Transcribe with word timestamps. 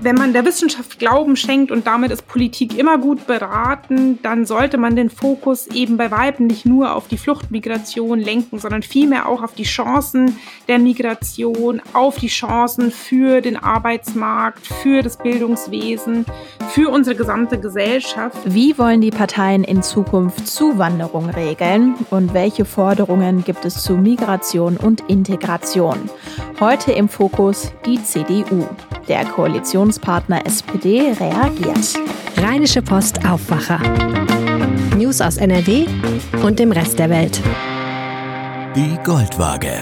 Wenn 0.00 0.14
man 0.14 0.32
der 0.32 0.44
Wissenschaft 0.44 1.00
Glauben 1.00 1.34
schenkt 1.34 1.72
und 1.72 1.88
damit 1.88 2.12
ist 2.12 2.28
Politik 2.28 2.78
immer 2.78 2.98
gut 2.98 3.26
beraten, 3.26 4.20
dann 4.22 4.46
sollte 4.46 4.78
man 4.78 4.94
den 4.94 5.10
Fokus 5.10 5.66
eben 5.66 5.96
bei 5.96 6.12
Weitem 6.12 6.46
nicht 6.46 6.64
nur 6.64 6.94
auf 6.94 7.08
die 7.08 7.18
Fluchtmigration 7.18 8.20
lenken, 8.20 8.60
sondern 8.60 8.82
vielmehr 8.82 9.28
auch 9.28 9.42
auf 9.42 9.54
die 9.54 9.64
Chancen 9.64 10.36
der 10.68 10.78
Migration, 10.78 11.82
auf 11.94 12.16
die 12.16 12.28
Chancen 12.28 12.92
für 12.92 13.40
den 13.40 13.56
Arbeitsmarkt, 13.56 14.68
für 14.68 15.02
das 15.02 15.18
Bildungswesen, 15.18 16.24
für 16.70 16.90
unsere 16.90 17.16
gesamte 17.16 17.58
Gesellschaft. 17.58 18.38
Wie 18.44 18.78
wollen 18.78 19.00
die 19.00 19.10
Parteien 19.10 19.64
in 19.64 19.82
Zukunft 19.82 20.46
Zuwanderung 20.46 21.28
regeln 21.30 21.94
und 22.10 22.34
welche 22.34 22.64
Forderungen 22.64 23.42
gibt 23.42 23.64
es 23.64 23.82
zu 23.82 23.94
Migration 23.94 24.76
und 24.76 25.02
Integration? 25.08 26.08
Heute 26.60 26.92
im 26.92 27.08
Fokus 27.08 27.72
die 27.84 28.00
CDU. 28.02 28.64
Der 29.08 29.24
Koalitionspartner 29.88 30.44
SPD 30.44 31.12
reagiert. 31.18 31.98
Rheinische 32.36 32.82
Post 32.82 33.24
Aufwacher. 33.26 33.80
News 34.96 35.20
aus 35.20 35.38
NRW 35.38 35.86
und 36.42 36.58
dem 36.58 36.72
Rest 36.72 36.98
der 36.98 37.08
Welt. 37.08 37.40
Die 38.76 38.98
Goldwaage. 39.02 39.72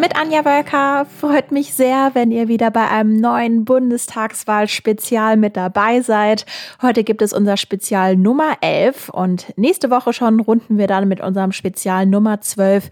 Mit 0.00 0.16
Anja 0.16 0.46
Wölker 0.46 1.04
freut 1.04 1.52
mich 1.52 1.74
sehr, 1.74 2.12
wenn 2.14 2.30
ihr 2.30 2.48
wieder 2.48 2.70
bei 2.70 2.88
einem 2.88 3.20
neuen 3.20 3.66
Bundestagswahl-Spezial 3.66 5.36
mit 5.36 5.58
dabei 5.58 6.00
seid. 6.00 6.46
Heute 6.80 7.04
gibt 7.04 7.20
es 7.20 7.34
unser 7.34 7.58
Spezial 7.58 8.16
Nummer 8.16 8.54
11 8.62 9.10
und 9.10 9.52
nächste 9.58 9.90
Woche 9.90 10.14
schon 10.14 10.40
runden 10.40 10.78
wir 10.78 10.86
dann 10.86 11.06
mit 11.06 11.20
unserem 11.20 11.52
Spezial 11.52 12.06
Nummer 12.06 12.40
12 12.40 12.88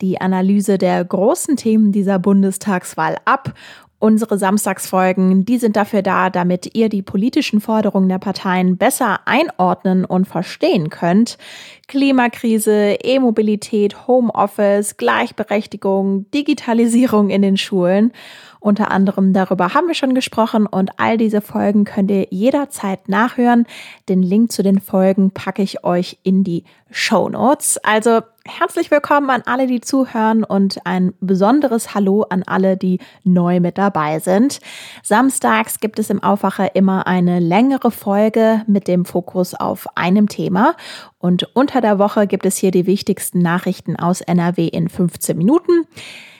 die 0.00 0.20
Analyse 0.20 0.78
der 0.78 1.04
großen 1.04 1.56
Themen 1.56 1.90
dieser 1.90 2.20
Bundestagswahl 2.20 3.16
ab 3.24 3.54
Unsere 4.02 4.36
Samstagsfolgen, 4.36 5.44
die 5.44 5.58
sind 5.58 5.76
dafür 5.76 6.02
da, 6.02 6.28
damit 6.28 6.74
ihr 6.74 6.88
die 6.88 7.02
politischen 7.02 7.60
Forderungen 7.60 8.08
der 8.08 8.18
Parteien 8.18 8.76
besser 8.76 9.20
einordnen 9.26 10.04
und 10.04 10.26
verstehen 10.26 10.90
könnt. 10.90 11.38
Klimakrise, 11.86 12.96
E-Mobilität, 13.00 14.08
Homeoffice, 14.08 14.96
Gleichberechtigung, 14.96 16.28
Digitalisierung 16.32 17.30
in 17.30 17.42
den 17.42 17.56
Schulen. 17.56 18.10
Unter 18.58 18.90
anderem 18.90 19.32
darüber 19.32 19.72
haben 19.72 19.86
wir 19.86 19.94
schon 19.94 20.16
gesprochen 20.16 20.66
und 20.66 20.98
all 20.98 21.16
diese 21.16 21.40
Folgen 21.40 21.84
könnt 21.84 22.10
ihr 22.10 22.26
jederzeit 22.30 23.08
nachhören. 23.08 23.66
Den 24.08 24.24
Link 24.24 24.50
zu 24.50 24.64
den 24.64 24.80
Folgen 24.80 25.30
packe 25.30 25.62
ich 25.62 25.84
euch 25.84 26.18
in 26.24 26.42
die 26.42 26.64
Show 26.90 27.28
Notes. 27.28 27.78
Also 27.84 28.22
Herzlich 28.44 28.90
willkommen 28.90 29.30
an 29.30 29.42
alle, 29.46 29.68
die 29.68 29.80
zuhören 29.80 30.42
und 30.42 30.84
ein 30.84 31.14
besonderes 31.20 31.94
Hallo 31.94 32.22
an 32.28 32.42
alle, 32.44 32.76
die 32.76 32.98
neu 33.22 33.60
mit 33.60 33.78
dabei 33.78 34.18
sind. 34.18 34.58
Samstags 35.04 35.78
gibt 35.78 36.00
es 36.00 36.10
im 36.10 36.20
Aufwacher 36.20 36.74
immer 36.74 37.06
eine 37.06 37.38
längere 37.38 37.92
Folge 37.92 38.62
mit 38.66 38.88
dem 38.88 39.04
Fokus 39.04 39.54
auf 39.54 39.86
einem 39.96 40.28
Thema 40.28 40.74
und 41.18 41.54
unter 41.54 41.80
der 41.80 42.00
Woche 42.00 42.26
gibt 42.26 42.44
es 42.44 42.56
hier 42.56 42.72
die 42.72 42.86
wichtigsten 42.86 43.38
Nachrichten 43.38 43.94
aus 43.94 44.20
NRW 44.22 44.66
in 44.66 44.88
15 44.88 45.38
Minuten. 45.38 45.86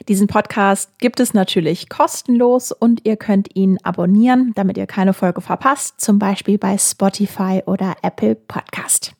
Diesen 0.08 0.26
Podcast 0.26 0.98
gibt 0.98 1.20
es 1.20 1.34
natürlich 1.34 1.88
kostenlos 1.88 2.72
und 2.72 3.06
ihr 3.06 3.16
könnt 3.16 3.54
ihn 3.54 3.78
abonnieren, 3.84 4.50
damit 4.56 4.76
ihr 4.76 4.86
keine 4.88 5.14
Folge 5.14 5.40
verpasst, 5.40 6.00
zum 6.00 6.18
Beispiel 6.18 6.58
bei 6.58 6.76
Spotify 6.78 7.62
oder 7.64 7.94
Apple 8.02 8.34
Podcast. 8.34 9.14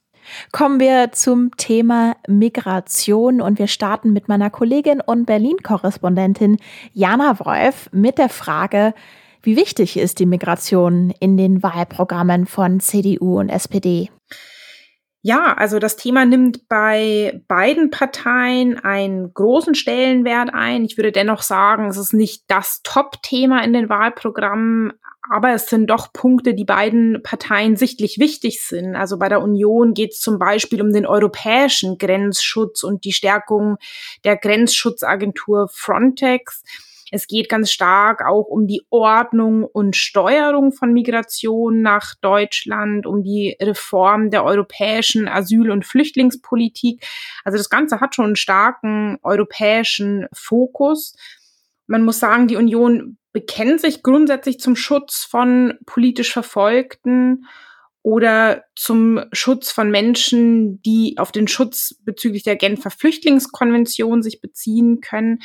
Kommen 0.52 0.80
wir 0.80 1.12
zum 1.12 1.56
Thema 1.56 2.16
Migration 2.26 3.40
und 3.40 3.58
wir 3.58 3.66
starten 3.66 4.12
mit 4.12 4.28
meiner 4.28 4.50
Kollegin 4.50 5.00
und 5.00 5.26
Berlin-Korrespondentin 5.26 6.58
Jana 6.92 7.38
Wolf 7.40 7.88
mit 7.92 8.18
der 8.18 8.28
Frage, 8.28 8.94
wie 9.42 9.56
wichtig 9.56 9.96
ist 9.96 10.20
die 10.20 10.26
Migration 10.26 11.12
in 11.18 11.36
den 11.36 11.62
Wahlprogrammen 11.62 12.46
von 12.46 12.78
CDU 12.78 13.40
und 13.40 13.48
SPD? 13.48 14.08
Ja, 15.24 15.54
also 15.54 15.78
das 15.78 15.96
Thema 15.96 16.24
nimmt 16.24 16.68
bei 16.68 17.40
beiden 17.46 17.90
Parteien 17.90 18.78
einen 18.80 19.32
großen 19.32 19.76
Stellenwert 19.76 20.50
ein. 20.52 20.84
Ich 20.84 20.96
würde 20.96 21.12
dennoch 21.12 21.42
sagen, 21.42 21.86
es 21.86 21.96
ist 21.96 22.12
nicht 22.12 22.42
das 22.48 22.80
Top-Thema 22.82 23.62
in 23.62 23.72
den 23.72 23.88
Wahlprogrammen, 23.88 24.92
aber 25.28 25.52
es 25.54 25.66
sind 25.68 25.88
doch 25.88 26.12
Punkte, 26.12 26.54
die 26.54 26.64
beiden 26.64 27.22
Parteien 27.22 27.76
sichtlich 27.76 28.18
wichtig 28.18 28.62
sind. 28.64 28.96
Also 28.96 29.18
bei 29.18 29.28
der 29.28 29.40
Union 29.40 29.94
geht 29.94 30.12
es 30.12 30.20
zum 30.20 30.38
Beispiel 30.38 30.82
um 30.82 30.92
den 30.92 31.06
europäischen 31.06 31.96
Grenzschutz 31.96 32.82
und 32.82 33.04
die 33.04 33.12
Stärkung 33.12 33.76
der 34.24 34.36
Grenzschutzagentur 34.36 35.68
Frontex. 35.72 36.64
Es 37.14 37.26
geht 37.26 37.50
ganz 37.50 37.70
stark 37.70 38.24
auch 38.26 38.46
um 38.46 38.66
die 38.66 38.82
Ordnung 38.88 39.64
und 39.64 39.96
Steuerung 39.96 40.72
von 40.72 40.92
Migration 40.92 41.82
nach 41.82 42.14
Deutschland, 42.22 43.06
um 43.06 43.22
die 43.22 43.54
Reform 43.60 44.30
der 44.30 44.44
europäischen 44.44 45.28
Asyl- 45.28 45.70
und 45.70 45.84
Flüchtlingspolitik. 45.84 47.06
Also 47.44 47.58
das 47.58 47.68
Ganze 47.68 48.00
hat 48.00 48.14
schon 48.14 48.24
einen 48.24 48.36
starken 48.36 49.18
europäischen 49.22 50.26
Fokus. 50.32 51.14
Man 51.86 52.02
muss 52.02 52.18
sagen, 52.18 52.48
die 52.48 52.56
Union 52.56 53.18
bekennt 53.32 53.80
sich 53.80 54.02
grundsätzlich 54.02 54.60
zum 54.60 54.76
Schutz 54.76 55.24
von 55.24 55.74
politisch 55.86 56.32
Verfolgten 56.32 57.46
oder 58.02 58.64
zum 58.74 59.20
Schutz 59.32 59.70
von 59.70 59.90
Menschen, 59.90 60.82
die 60.82 61.14
auf 61.18 61.32
den 61.32 61.48
Schutz 61.48 61.94
bezüglich 62.04 62.42
der 62.42 62.56
Genfer 62.56 62.90
Flüchtlingskonvention 62.90 64.22
sich 64.22 64.40
beziehen 64.40 65.00
können. 65.00 65.38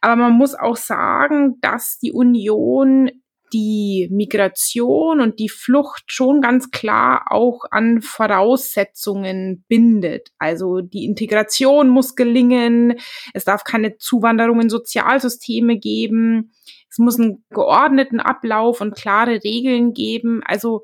Aber 0.00 0.16
man 0.16 0.32
muss 0.32 0.54
auch 0.54 0.76
sagen, 0.76 1.56
dass 1.60 1.98
die 1.98 2.12
Union 2.12 3.10
die 3.52 4.08
Migration 4.10 5.20
und 5.20 5.38
die 5.38 5.48
Flucht 5.48 6.04
schon 6.12 6.40
ganz 6.40 6.70
klar 6.70 7.26
auch 7.30 7.64
an 7.70 8.02
Voraussetzungen 8.02 9.64
bindet. 9.68 10.30
Also 10.38 10.80
die 10.80 11.04
Integration 11.04 11.88
muss 11.88 12.16
gelingen, 12.16 12.98
es 13.34 13.44
darf 13.44 13.64
keine 13.64 13.98
Zuwanderung 13.98 14.60
in 14.60 14.68
Sozialsysteme 14.68 15.78
geben, 15.78 16.52
es 16.96 16.98
muss 16.98 17.20
einen 17.20 17.44
geordneten 17.50 18.20
Ablauf 18.20 18.80
und 18.80 18.96
klare 18.96 19.44
Regeln 19.44 19.92
geben. 19.92 20.40
Also 20.46 20.82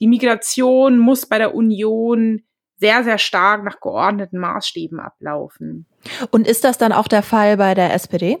die 0.00 0.08
Migration 0.08 0.98
muss 0.98 1.26
bei 1.26 1.38
der 1.38 1.54
Union 1.54 2.42
sehr, 2.78 3.04
sehr 3.04 3.18
stark 3.18 3.62
nach 3.62 3.78
geordneten 3.78 4.38
Maßstäben 4.38 4.98
ablaufen. 4.98 5.86
Und 6.32 6.48
ist 6.48 6.64
das 6.64 6.76
dann 6.76 6.90
auch 6.90 7.06
der 7.06 7.22
Fall 7.22 7.56
bei 7.56 7.74
der 7.74 7.94
SPD? 7.94 8.38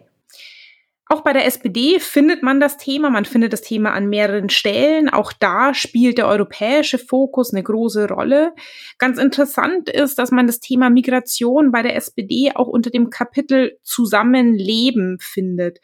Auch 1.06 1.20
bei 1.20 1.32
der 1.32 1.46
SPD 1.46 2.00
findet 2.00 2.42
man 2.42 2.58
das 2.58 2.78
Thema, 2.78 3.10
man 3.10 3.26
findet 3.26 3.52
das 3.52 3.60
Thema 3.60 3.92
an 3.92 4.08
mehreren 4.08 4.50
Stellen. 4.50 5.08
Auch 5.08 5.32
da 5.32 5.72
spielt 5.72 6.18
der 6.18 6.26
europäische 6.26 6.98
Fokus 6.98 7.52
eine 7.54 7.62
große 7.62 8.08
Rolle. 8.08 8.54
Ganz 8.98 9.18
interessant 9.18 9.88
ist, 9.88 10.18
dass 10.18 10.32
man 10.32 10.48
das 10.48 10.58
Thema 10.58 10.90
Migration 10.90 11.70
bei 11.70 11.82
der 11.82 11.94
SPD 11.94 12.50
auch 12.56 12.66
unter 12.66 12.90
dem 12.90 13.08
Kapitel 13.08 13.78
Zusammenleben 13.84 15.18
findet. 15.20 15.78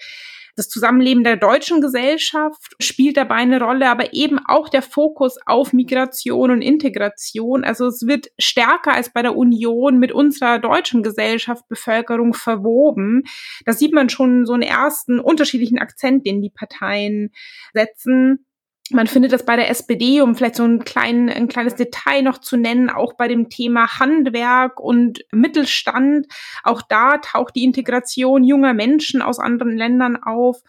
Das 0.60 0.69
Zusammenleben 0.69 1.25
der 1.25 1.38
deutschen 1.38 1.81
Gesellschaft 1.81 2.76
spielt 2.81 3.16
dabei 3.16 3.37
eine 3.37 3.62
Rolle, 3.62 3.88
aber 3.88 4.12
eben 4.12 4.38
auch 4.47 4.69
der 4.69 4.82
Fokus 4.82 5.38
auf 5.47 5.72
Migration 5.72 6.50
und 6.50 6.60
Integration. 6.60 7.65
Also 7.65 7.87
es 7.87 8.06
wird 8.06 8.26
stärker 8.38 8.93
als 8.93 9.10
bei 9.10 9.22
der 9.22 9.37
Union 9.37 9.98
mit 9.98 10.12
unserer 10.12 10.59
deutschen 10.59 11.03
Gesellschaft, 11.03 11.66
Bevölkerung 11.71 12.34
verwoben. 12.34 13.22
Da 13.65 13.72
sieht 13.72 13.94
man 13.94 14.10
schon 14.10 14.44
so 14.44 14.53
einen 14.53 14.60
ersten 14.60 15.19
unterschiedlichen 15.19 15.78
Akzent, 15.78 16.26
den 16.26 16.43
die 16.43 16.50
Parteien 16.50 17.32
setzen. 17.72 18.44
Man 18.93 19.06
findet 19.06 19.33
das 19.33 19.45
bei 19.45 19.56
der 19.56 19.71
SPD, 19.71 20.21
um 20.21 20.34
vielleicht 20.34 20.56
so 20.56 20.65
ein, 20.65 20.84
klein, 20.84 21.28
ein 21.28 21.49
kleines 21.49 21.77
Detail 21.77 22.23
noch 22.23 22.39
zu 22.39 22.56
nennen, 22.56 22.91
auch 22.91 23.12
bei 23.12 23.28
dem 23.28 23.49
Thema 23.49 24.01
Handwerk 24.01 24.81
und 24.81 25.25
Mittelstand. 25.31 26.27
Auch 26.65 26.83
da 26.83 27.19
taucht 27.19 27.55
die 27.55 27.65
Integration 27.65 28.43
junger 28.43 28.75
Menschen 28.75 29.23
aus 29.23 29.39
anderen 29.39 29.77
Ländern 29.77 30.17
auf. 30.17 30.62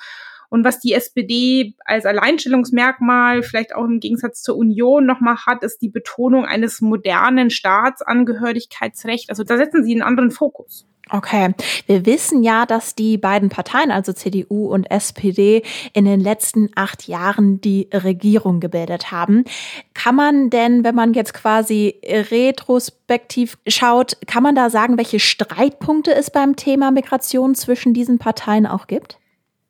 Und 0.52 0.66
was 0.66 0.80
die 0.80 0.94
SPD 0.94 1.76
als 1.86 2.06
Alleinstellungsmerkmal 2.06 3.42
vielleicht 3.42 3.74
auch 3.74 3.86
im 3.86 4.02
Gegensatz 4.02 4.44
zur 4.44 4.58
Union 4.58 5.06
nochmal 5.06 5.38
hat, 5.46 5.64
ist 5.64 5.82
die 5.82 5.88
Betonung 5.88 6.44
eines 6.44 6.82
modernen 6.82 7.50
Staatsangehörigkeitsrechts. 7.50 9.30
Also 9.30 9.46
da 9.46 9.56
setzen 9.56 9.86
sie 9.86 9.94
einen 9.94 10.02
anderen 10.02 10.30
Fokus. 10.30 10.86
Okay, 11.10 11.54
wir 11.88 12.06
wissen 12.06 12.44
ja, 12.44 12.66
dass 12.66 12.96
die 12.96 13.18
beiden 13.18 13.48
Parteien, 13.48 13.92
also 13.92 14.12
CDU 14.12 14.68
und 14.68 14.92
SPD, 14.92 15.64
in 15.94 16.04
den 16.04 16.20
letzten 16.20 16.70
acht 16.76 17.08
Jahren 17.08 17.62
die 17.62 17.88
Regierung 17.94 18.60
gebildet 18.60 19.12
haben. 19.12 19.46
Kann 19.94 20.16
man 20.16 20.50
denn, 20.50 20.84
wenn 20.84 20.96
man 20.96 21.14
jetzt 21.14 21.34
quasi 21.34 21.96
retrospektiv 22.06 23.58
schaut, 23.68 24.18
kann 24.28 24.44
man 24.44 24.56
da 24.56 24.70
sagen, 24.70 24.98
welche 24.98 25.20
Streitpunkte 25.20 26.14
es 26.14 26.30
beim 26.30 26.58
Thema 26.58 26.92
Migration 26.92 27.56
zwischen 27.56 27.94
diesen 27.94 28.18
Parteien 28.18 28.66
auch 28.66 28.88
gibt? 28.88 29.21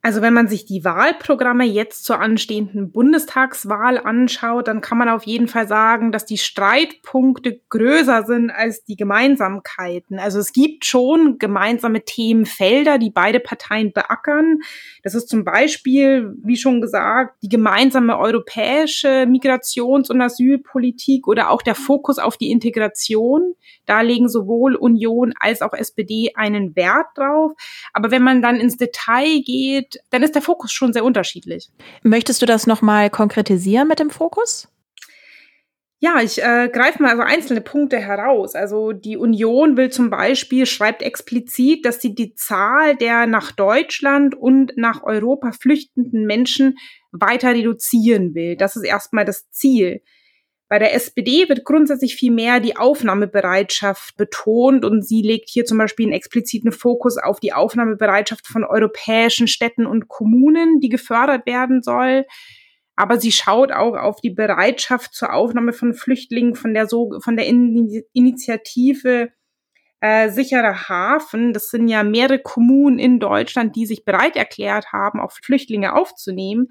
Also 0.03 0.24
wenn 0.24 0.33
man 0.33 0.48
sich 0.48 0.65
die 0.65 0.83
Wahlprogramme 0.83 1.63
jetzt 1.63 2.06
zur 2.06 2.19
anstehenden 2.19 2.92
Bundestagswahl 2.92 4.00
anschaut, 4.00 4.68
dann 4.68 4.81
kann 4.81 4.98
man 4.98 5.09
auf 5.09 5.24
jeden 5.24 5.48
Fall 5.48 5.68
sagen, 5.68 6.12
dass 6.12 6.25
die 6.25 6.39
Streitpunkte 6.39 7.62
größer 7.69 8.24
sind 8.24 8.50
als 8.50 8.83
die 8.83 8.95
Gemeinsamkeiten. 8.95 10.18
Also 10.18 10.39
es 10.39 10.53
gibt 10.53 10.86
schon 10.86 11.38
gemeinsame 11.38 12.03
Themenfelder, 12.03 12.98
die 12.98 13.12
beide 13.12 13.39
Parteien 13.39 13.94
beackern. 13.94 14.62
Das 15.03 15.13
ist 15.13 15.30
zum 15.30 15.44
Beispiel, 15.44 16.33
wie 16.42 16.57
schon 16.57 16.81
gesagt, 16.81 17.36
die 17.44 17.50
gemeinsame 17.50 18.18
europäische 18.18 19.27
Migrations- 19.27 20.09
und 20.09 20.19
Asylpolitik 20.19 21.27
oder 21.27 21.51
auch 21.51 21.62
der 21.62 21.75
Fokus 21.75 22.18
auf 22.18 22.38
die 22.38 22.50
Integration. 22.50 23.54
Da 23.86 24.01
legen 24.01 24.30
sowohl 24.30 24.75
Union 24.75 25.33
als 25.39 25.62
auch 25.62 25.74
SPD 25.74 26.31
einen 26.33 26.75
Wert 26.75 27.07
drauf. 27.15 27.51
Aber 27.94 28.09
wenn 28.09 28.24
man 28.24 28.42
dann 28.42 28.56
ins 28.56 28.77
Detail 28.77 29.42
geht, 29.45 29.90
dann 30.09 30.23
ist 30.23 30.35
der 30.35 30.41
Fokus 30.41 30.71
schon 30.71 30.93
sehr 30.93 31.03
unterschiedlich. 31.03 31.69
Möchtest 32.03 32.41
du 32.41 32.45
das 32.45 32.67
nochmal 32.67 33.09
konkretisieren 33.09 33.88
mit 33.88 33.99
dem 33.99 34.09
Fokus? 34.09 34.67
Ja, 36.03 36.19
ich 36.19 36.41
äh, 36.41 36.67
greife 36.73 37.03
mal 37.03 37.11
also 37.11 37.21
einzelne 37.21 37.61
Punkte 37.61 37.99
heraus. 37.99 38.55
Also 38.55 38.91
die 38.91 39.17
Union 39.17 39.77
will 39.77 39.91
zum 39.91 40.09
Beispiel, 40.09 40.65
schreibt 40.65 41.03
explizit, 41.03 41.85
dass 41.85 42.01
sie 42.01 42.15
die 42.15 42.33
Zahl 42.33 42.95
der 42.95 43.27
nach 43.27 43.51
Deutschland 43.51 44.33
und 44.33 44.73
nach 44.77 45.03
Europa 45.03 45.51
flüchtenden 45.51 46.25
Menschen 46.25 46.79
weiter 47.11 47.49
reduzieren 47.49 48.33
will. 48.33 48.55
Das 48.55 48.75
ist 48.75 48.83
erstmal 48.83 49.25
das 49.25 49.51
Ziel. 49.51 50.01
Bei 50.71 50.79
der 50.79 50.94
SPD 50.94 51.50
wird 51.50 51.65
grundsätzlich 51.65 52.15
viel 52.15 52.31
mehr 52.31 52.62
die 52.62 52.77
Aufnahmebereitschaft 52.77 54.15
betont 54.15 54.85
und 54.85 55.06
sie 55.06 55.21
legt 55.21 55.50
hier 55.50 55.65
zum 55.65 55.77
Beispiel 55.77 56.06
einen 56.06 56.13
expliziten 56.13 56.71
Fokus 56.71 57.18
auf 57.18 57.41
die 57.41 57.51
Aufnahmebereitschaft 57.51 58.47
von 58.47 58.63
europäischen 58.63 59.50
Städten 59.50 59.85
und 59.85 60.07
Kommunen, 60.07 60.79
die 60.79 60.88
gefördert 60.88 61.45
werden 61.45 61.81
soll. 61.81 62.25
Aber 62.95 63.19
sie 63.19 63.33
schaut 63.33 63.73
auch 63.73 63.97
auf 63.97 64.21
die 64.21 64.29
Bereitschaft 64.29 65.13
zur 65.13 65.33
Aufnahme 65.33 65.73
von 65.73 65.94
Flüchtlingen 65.94 66.56
von 66.56 66.73
der 66.73 66.88
so 66.88 67.19
von 67.19 67.35
der 67.35 67.47
Initiative 67.47 69.33
äh, 70.00 70.29
sicherer 70.29 70.88
Hafen. 70.88 71.51
Das 71.51 71.69
sind 71.69 71.89
ja 71.89 72.03
mehrere 72.03 72.39
Kommunen 72.39 72.97
in 72.97 73.19
Deutschland, 73.19 73.75
die 73.75 73.85
sich 73.85 74.06
bereit 74.06 74.38
erklärt 74.38 74.94
haben, 74.94 75.19
auch 75.19 75.33
Flüchtlinge 75.33 75.94
aufzunehmen. 75.94 76.69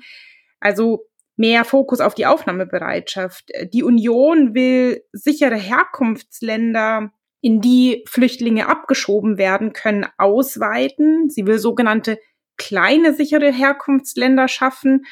Also 0.59 1.10
mehr 1.41 1.65
Fokus 1.65 2.01
auf 2.01 2.15
die 2.15 2.27
Aufnahmebereitschaft. 2.27 3.49
Die 3.73 3.83
Union 3.83 4.55
will 4.55 5.03
sichere 5.13 5.57
Herkunftsländer, 5.57 7.13
in 7.41 7.63
die 7.63 8.05
Flüchtlinge 8.07 8.69
abgeschoben 8.69 9.39
werden 9.39 9.73
können, 9.73 10.07
ausweiten. 10.19 11.31
Sie 11.31 11.47
will 11.47 11.59
sogenannte 11.59 12.19
kleine 12.59 13.15
sichere 13.15 13.51
Herkunftsländer 13.51 14.49
schaffen. 14.49 15.07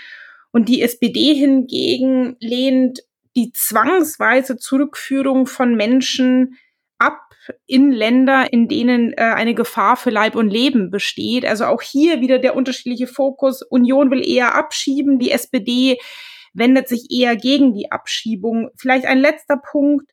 Und 0.53 0.69
die 0.69 0.83
SPD 0.83 1.33
hingegen 1.33 2.37
lehnt 2.41 3.01
die 3.35 3.53
zwangsweise 3.53 4.59
Zurückführung 4.59 5.47
von 5.47 5.77
Menschen 5.77 6.59
in 7.67 7.93
Länder, 7.93 8.53
in 8.53 8.69
denen 8.69 9.13
äh, 9.13 9.23
eine 9.23 9.55
Gefahr 9.55 9.97
für 9.97 10.11
Leib 10.11 10.35
und 10.35 10.51
Leben 10.51 10.91
besteht. 10.91 11.45
Also 11.45 11.65
auch 11.67 11.83
hier 11.83 12.21
wieder 12.21 12.39
der 12.39 12.57
unterschiedliche 12.57 13.07
Fokus. 13.07 13.63
Union 13.63 14.11
will 14.11 14.27
eher 14.27 14.55
abschieben, 14.55 15.19
die 15.19 15.31
SPD 15.31 15.99
wendet 16.55 16.89
sich 16.89 17.09
eher 17.11 17.37
gegen 17.37 17.75
die 17.75 17.93
Abschiebung. 17.93 18.71
Vielleicht 18.77 19.07
ein 19.07 19.19
letzter 19.19 19.57
Punkt. 19.57 20.11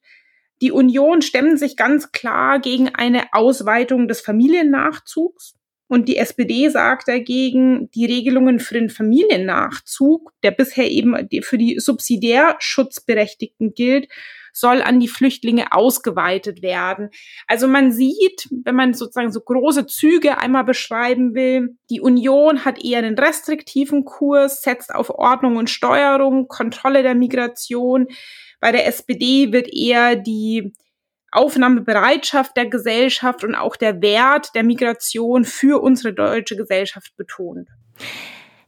Die 0.62 0.72
Union 0.72 1.22
stemmt 1.22 1.60
sich 1.60 1.76
ganz 1.76 2.12
klar 2.12 2.60
gegen 2.60 2.90
eine 2.96 3.34
Ausweitung 3.34 4.08
des 4.08 4.22
Familiennachzugs. 4.22 5.56
Und 5.88 6.10
die 6.10 6.18
SPD 6.18 6.70
sagt 6.70 7.08
dagegen, 7.08 7.92
die 7.92 8.06
Regelungen 8.06 8.60
für 8.60 8.74
den 8.74 8.90
Familiennachzug, 8.90 10.32
der 10.42 10.52
bisher 10.52 10.90
eben 10.90 11.16
für 11.44 11.58
die 11.58 11.80
subsidiär 11.80 12.56
Schutzberechtigten 12.60 13.74
gilt, 13.74 14.08
soll 14.56 14.82
an 14.82 15.00
die 15.00 15.08
Flüchtlinge 15.08 15.72
ausgeweitet 15.74 16.62
werden. 16.62 17.10
Also 17.48 17.68
man 17.68 17.92
sieht, 17.92 18.48
wenn 18.64 18.76
man 18.76 18.94
sozusagen 18.94 19.32
so 19.32 19.42
große 19.42 19.86
Züge 19.86 20.38
einmal 20.38 20.64
beschreiben 20.64 21.36
will, 21.36 21.78
die 21.90 22.00
Union 22.00 22.64
hat 22.64 22.84
eher 22.84 23.00
einen 23.00 23.20
restriktiven 23.20 24.06
Kurs, 24.06 24.62
setzt 24.62 24.96
auf 24.96 25.10
Ordnung 25.10 25.58
und 25.58 25.70
Steuerung, 25.70 26.48
Kontrolle 26.48 27.04
der 27.04 27.16
Migration. 27.16 28.08
Bei 28.62 28.72
der 28.72 28.88
SPD 28.88 29.52
wird 29.52 29.68
eher 29.72 30.16
die 30.16 30.74
Aufnahmebereitschaft 31.32 32.56
der 32.56 32.68
Gesellschaft 32.68 33.44
und 33.44 33.56
auch 33.56 33.76
der 33.76 34.02
Wert 34.02 34.56
der 34.56 34.64
Migration 34.64 35.44
für 35.44 35.82
unsere 35.82 36.14
deutsche 36.14 36.56
Gesellschaft 36.56 37.14
betont. 37.18 37.68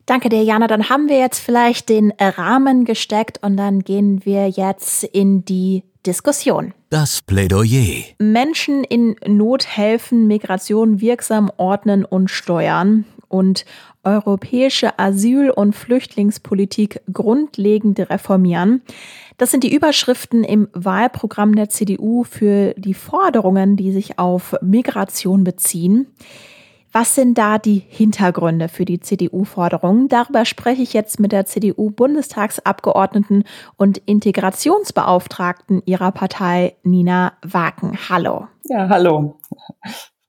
Danke 0.07 0.30
dir, 0.30 0.42
Jana. 0.42 0.68
Dann 0.68 0.89
haben 0.89 1.09
wir 1.09 1.19
jetzt 1.19 1.39
vielleicht 1.39 1.89
den 1.89 2.13
Rahmen 2.18 2.86
gesteckt 2.86 3.44
und 3.44 3.57
dann 3.57 3.81
gehen 3.81 4.25
wir 4.25 4.48
jetzt 4.48 5.04
in 5.04 5.44
die 5.44 5.83
Diskussion. 6.06 6.74
Das 6.89 7.21
Plädoyer. 7.21 8.06
Menschen 8.18 8.86
in 8.86 9.18
Not 9.27 9.68
helfen, 9.68 10.25
Migration 10.25 11.01
wirksam 11.01 11.51
ordnen 11.57 12.06
und 12.06 12.31
steuern 12.31 13.04
und 13.27 13.65
europäische 14.06 14.98
Asyl- 14.98 15.50
und 15.50 15.75
Flüchtlingspolitik 15.75 17.01
grundlegend 17.12 18.00
reformieren. 18.00 18.83
Das 19.38 19.51
sind 19.51 19.65
die 19.65 19.75
Überschriften 19.75 20.45
im 20.45 20.69
Wahlprogramm 20.71 21.54
der 21.54 21.68
CDU 21.68 22.24
für 22.24 22.74
die 22.77 22.94
Forderungen, 22.94 23.75
die 23.75 23.92
sich 23.92 24.18
auf 24.18 24.56
Migration 24.62 25.44
beziehen. 25.44 26.07
Was 26.92 27.16
sind 27.16 27.38
da 27.38 27.57
die 27.57 27.84
Hintergründe 27.88 28.69
für 28.69 28.86
die 28.86 29.00
CDU-Forderungen? 29.00 30.07
Darüber 30.07 30.45
spreche 30.45 30.81
ich 30.81 30.94
jetzt 30.94 31.19
mit 31.19 31.31
der 31.31 31.45
CDU-Bundestagsabgeordneten 31.45 33.44
und 33.75 33.98
Integrationsbeauftragten 34.00 35.81
ihrer 35.86 36.12
Partei, 36.12 36.78
Nina 36.84 37.34
Waken. 37.44 37.98
Hallo. 38.10 38.48
Ja, 38.63 38.89
hallo. 38.89 39.39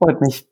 Freut 0.01 0.21
mich. 0.21 0.47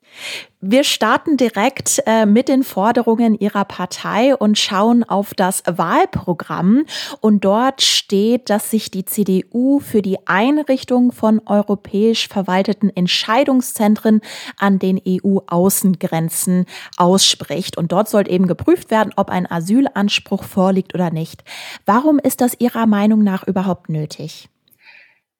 Wir 0.59 0.83
starten 0.83 1.37
direkt 1.37 2.03
äh, 2.05 2.25
mit 2.25 2.49
den 2.49 2.63
Forderungen 2.63 3.33
Ihrer 3.39 3.63
Partei 3.63 4.35
und 4.35 4.57
schauen 4.57 5.05
auf 5.05 5.33
das 5.33 5.63
Wahlprogramm. 5.65 6.83
Und 7.21 7.45
dort 7.45 7.81
steht, 7.81 8.49
dass 8.49 8.69
sich 8.71 8.91
die 8.91 9.05
CDU 9.05 9.79
für 9.79 10.01
die 10.01 10.17
Einrichtung 10.27 11.13
von 11.13 11.39
europäisch 11.45 12.27
verwalteten 12.27 12.93
Entscheidungszentren 12.93 14.19
an 14.57 14.79
den 14.79 14.99
EU-Außengrenzen 15.07 16.65
ausspricht. 16.97 17.77
Und 17.77 17.93
dort 17.93 18.09
soll 18.09 18.29
eben 18.29 18.47
geprüft 18.47 18.91
werden, 18.91 19.13
ob 19.15 19.29
ein 19.29 19.49
Asylanspruch 19.49 20.43
vorliegt 20.43 20.93
oder 20.93 21.09
nicht. 21.09 21.45
Warum 21.85 22.19
ist 22.19 22.41
das 22.41 22.59
Ihrer 22.59 22.85
Meinung 22.85 23.23
nach 23.23 23.47
überhaupt 23.47 23.87
nötig? 23.87 24.49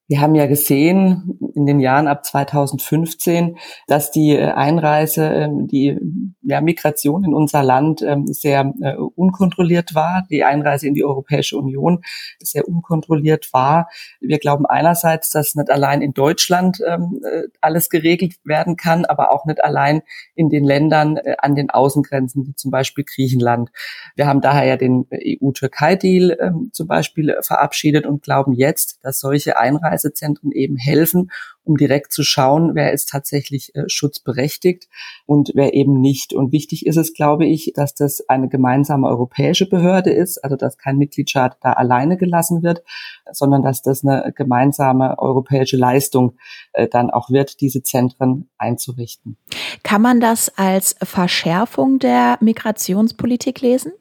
Wir 0.10 0.22
haben 0.22 0.36
ja 0.36 0.46
gesehen 0.46 1.38
in 1.54 1.66
den 1.66 1.82
Jahren 1.82 2.08
ab 2.08 2.24
2015, 2.24 3.58
dass 3.88 4.10
die 4.10 4.36
äh, 4.36 4.52
Einreise, 4.52 5.26
ähm, 5.26 5.68
die 5.68 6.00
ja, 6.44 6.62
Migration 6.62 7.26
in 7.26 7.34
unser 7.34 7.62
Land 7.62 8.02
ähm, 8.04 8.26
sehr 8.28 8.74
äh, 8.82 8.96
unkontrolliert 8.96 9.96
war, 9.96 10.26
die 10.30 10.46
Einreise 10.46 10.88
in 10.88 10.94
die 10.94 11.04
Europäische 11.04 11.58
Union 11.58 12.04
sehr 12.40 12.66
unkontrolliert 12.70 13.52
war. 13.52 13.90
Wir 14.22 14.40
glauben 14.40 14.66
einerseits, 14.66 15.30
dass 15.30 15.56
nicht 15.56 15.70
allein 15.70 16.02
in 16.02 16.14
Deutschland 16.14 16.80
ähm, 16.88 17.20
äh, 17.26 17.44
alles 17.60 17.90
geregelt 17.90 18.36
werden 18.46 18.78
kann, 18.78 19.04
aber 19.04 19.32
auch 19.32 19.46
nicht 19.46 19.62
allein 19.62 20.04
in 20.36 20.50
den 20.50 20.64
Ländern 20.64 21.20
an 21.40 21.56
den 21.56 21.70
Außengrenzen, 21.70 22.48
wie 22.48 22.56
zum 22.56 22.72
Beispiel 22.72 23.04
Griechenland. 23.04 23.72
Wir 24.16 24.28
haben 24.28 24.42
daher 24.42 24.66
ja 24.66 24.78
den 24.78 25.08
EU-Türkei-Deal 25.14 26.54
zum 26.72 26.88
Beispiel 26.88 27.36
verabschiedet 27.42 28.06
und 28.06 28.22
glauben 28.22 28.54
jetzt, 28.54 29.00
dass 29.04 29.20
solche 29.20 29.58
Einreisen 29.58 29.97
Einreisezentren 29.98 30.52
eben 30.52 30.78
helfen, 30.78 31.32
um 31.64 31.76
direkt 31.76 32.14
zu 32.14 32.24
schauen, 32.24 32.76
wer 32.76 32.94
ist 32.94 33.10
tatsächlich 33.10 33.76
äh, 33.76 33.84
schutzberechtigt 33.88 34.88
und 35.26 35.52
wer 35.54 35.74
eben 35.74 36.00
nicht. 36.00 36.34
Und 36.34 36.52
wichtig 36.52 36.86
ist 36.86 36.96
es, 36.96 37.14
glaube 37.14 37.46
ich, 37.46 37.74
dass 37.76 37.94
das 37.94 38.28
eine 38.30 38.48
gemeinsame 38.48 39.08
europäische 39.08 39.68
Behörde 39.68 40.12
ist, 40.12 40.44
also 40.44 40.56
dass 40.56 40.78
kein 40.78 40.98
Mitgliedstaat 40.98 41.58
da 41.62 41.74
alleine 41.74 42.18
gelassen 42.18 42.64
wird, 42.64 42.84
sondern 43.32 43.64
dass 43.64 43.82
das 43.82 44.06
eine 44.06 44.32
gemeinsame 44.36 45.18
europäische 45.20 45.78
Leistung 45.78 46.38
äh, 46.74 46.88
dann 46.88 47.10
auch 47.10 47.30
wird, 47.30 47.60
diese 47.60 47.84
Zentren 47.84 48.50
einzurichten. 48.58 49.38
Kann 49.84 50.02
man 50.02 50.20
das 50.20 50.50
als 50.58 50.96
Verschärfung 51.02 52.00
der 52.00 52.38
Migrationspolitik 52.40 53.62
lesen? 53.62 53.92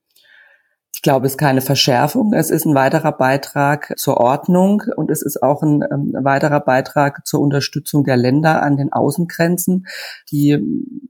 Ich 0.96 1.02
glaube, 1.02 1.26
es 1.26 1.32
ist 1.32 1.38
keine 1.38 1.60
Verschärfung. 1.60 2.32
Es 2.32 2.48
ist 2.48 2.64
ein 2.64 2.74
weiterer 2.74 3.12
Beitrag 3.12 3.92
zur 3.98 4.16
Ordnung 4.16 4.82
und 4.96 5.10
es 5.10 5.20
ist 5.20 5.42
auch 5.42 5.62
ein, 5.62 5.84
ähm, 5.92 6.14
weiterer 6.24 6.60
Beitrag 6.60 7.26
zur 7.26 7.40
Unterstützung 7.40 8.02
der 8.04 8.16
Länder 8.16 8.62
an 8.62 8.78
den 8.78 8.94
Außengrenzen, 8.94 9.86
die 10.30 10.58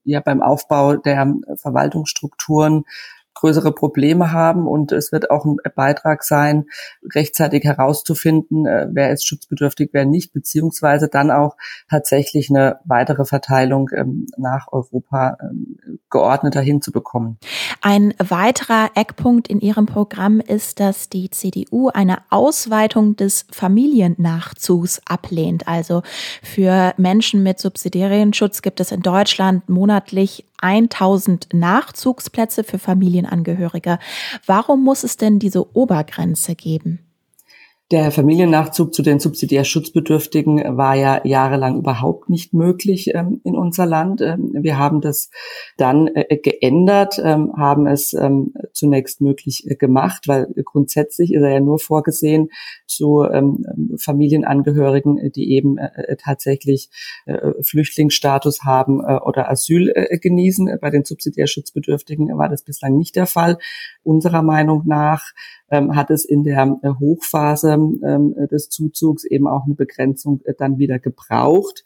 ja 0.03 0.19
beim 0.19 0.43
Aufbau 0.43 0.97
der 0.97 1.33
Verwaltungsstrukturen 1.55 2.85
größere 3.37 3.73
Probleme 3.73 4.33
haben 4.33 4.67
und 4.67 4.93
es 4.93 5.13
wird 5.13 5.31
auch 5.31 5.45
ein 5.45 5.59
Beitrag 5.75 6.25
sein, 6.25 6.65
rechtzeitig 7.15 7.65
herauszufinden, 7.65 8.67
äh, 8.67 8.89
wer 8.91 9.13
ist 9.13 9.27
schutzbedürftig, 9.27 9.91
wer 9.93 10.07
nicht, 10.07 10.33
beziehungsweise 10.33 11.09
dann 11.09 11.31
auch 11.31 11.57
tatsächlich 11.89 12.51
eine 12.51 12.81
weitere 12.85 13.25
Verteilung 13.25 13.91
ähm, 13.95 14.27
nach 14.37 14.69
Europa 14.73 15.37
ähm, 15.43 15.79
geordneter 16.11 16.63
hinzubekommen. 16.63 17.39
Ein 17.81 18.15
weiterer 18.19 18.91
Eckpunkt 18.95 19.49
in 19.49 19.61
Ihrem 19.61 19.87
Programm 19.87 20.41
ist, 20.41 20.81
dass 20.81 21.09
die 21.09 21.31
CDU 21.31 21.89
eine 21.89 22.19
Ausweitung 22.31 23.17
des 23.17 23.47
Familiennachzugs 23.51 25.01
ablehnt. 25.07 25.69
Also 25.69 26.03
für 26.43 26.95
Menschen 26.97 27.43
mit 27.43 27.59
subsidiären 27.59 28.33
Schutz 28.33 28.63
gibt 28.63 28.81
es 28.81 28.93
in 28.93 29.03
Deutschland 29.03 29.69
monatlich 29.69 30.45
1000 30.61 31.49
Nachzugsplätze 31.53 32.65
für 32.65 32.79
Familienangehörige. 32.79 33.99
Warum 34.47 34.83
muss 34.83 35.05
es 35.05 35.17
denn 35.17 35.39
diese 35.39 35.77
Obergrenze 35.77 36.55
geben? 36.55 37.06
Der 37.93 38.11
Familiennachzug 38.11 38.93
zu 38.93 39.03
den 39.03 39.21
subsidiär 39.21 39.63
Schutzbedürftigen 39.63 40.77
war 40.77 40.97
ja 40.97 41.21
jahrelang 41.25 41.79
überhaupt 41.79 42.29
nicht 42.29 42.53
möglich 42.53 43.15
ähm, 43.15 43.41
in 43.45 43.55
unser 43.55 43.87
Land. 43.87 44.21
Ähm, 44.21 44.51
wir 44.59 44.77
haben 44.77 45.01
das 45.01 45.31
dann 45.77 46.09
äh, 46.09 46.37
geändert, 46.37 47.21
ähm, 47.23 47.53
haben 47.57 47.87
es 47.87 48.13
ähm, 48.13 48.55
zunächst 48.73 49.21
möglich 49.21 49.71
äh, 49.71 49.77
gemacht, 49.77 50.27
weil 50.27 50.49
grundsätzlich 50.65 51.33
ist 51.33 51.43
er 51.43 51.51
ja 51.51 51.61
nur 51.61 51.79
vorgesehen 51.79 52.49
zu 52.89 53.23
ähm, 53.23 53.65
Familienangehörigen, 53.97 55.31
die 55.31 55.53
eben 55.53 55.79
äh, 55.79 56.17
tatsächlich 56.17 56.91
äh, 57.27 57.53
Flüchtlingsstatus 57.63 58.65
haben 58.65 59.01
äh, 59.01 59.21
oder 59.21 59.49
Asyl 59.49 59.93
äh, 59.95 60.19
genießen. 60.19 60.77
Bei 60.81 60.91
den 60.91 61.05
subsidiär 61.05 61.47
Schutzbedürftigen 61.47 62.37
war 62.37 62.49
das 62.49 62.65
bislang 62.65 62.97
nicht 62.97 63.15
der 63.15 63.27
Fall. 63.27 63.59
Unserer 64.03 64.43
Meinung 64.43 64.83
nach 64.87 65.23
ähm, 65.71 65.97
hat 65.97 66.11
es 66.11 66.25
in 66.25 66.45
der 66.45 66.79
äh, 66.83 66.89
Hochphase 67.01 67.76
ähm, 67.77 68.35
des 68.51 68.69
Zuzugs 68.69 69.25
eben 69.25 69.47
auch 69.47 69.65
eine 69.65 69.75
Begrenzung 69.75 70.41
äh, 70.45 70.55
dann 70.57 70.79
wieder 70.79 70.99
gebraucht, 70.99 71.85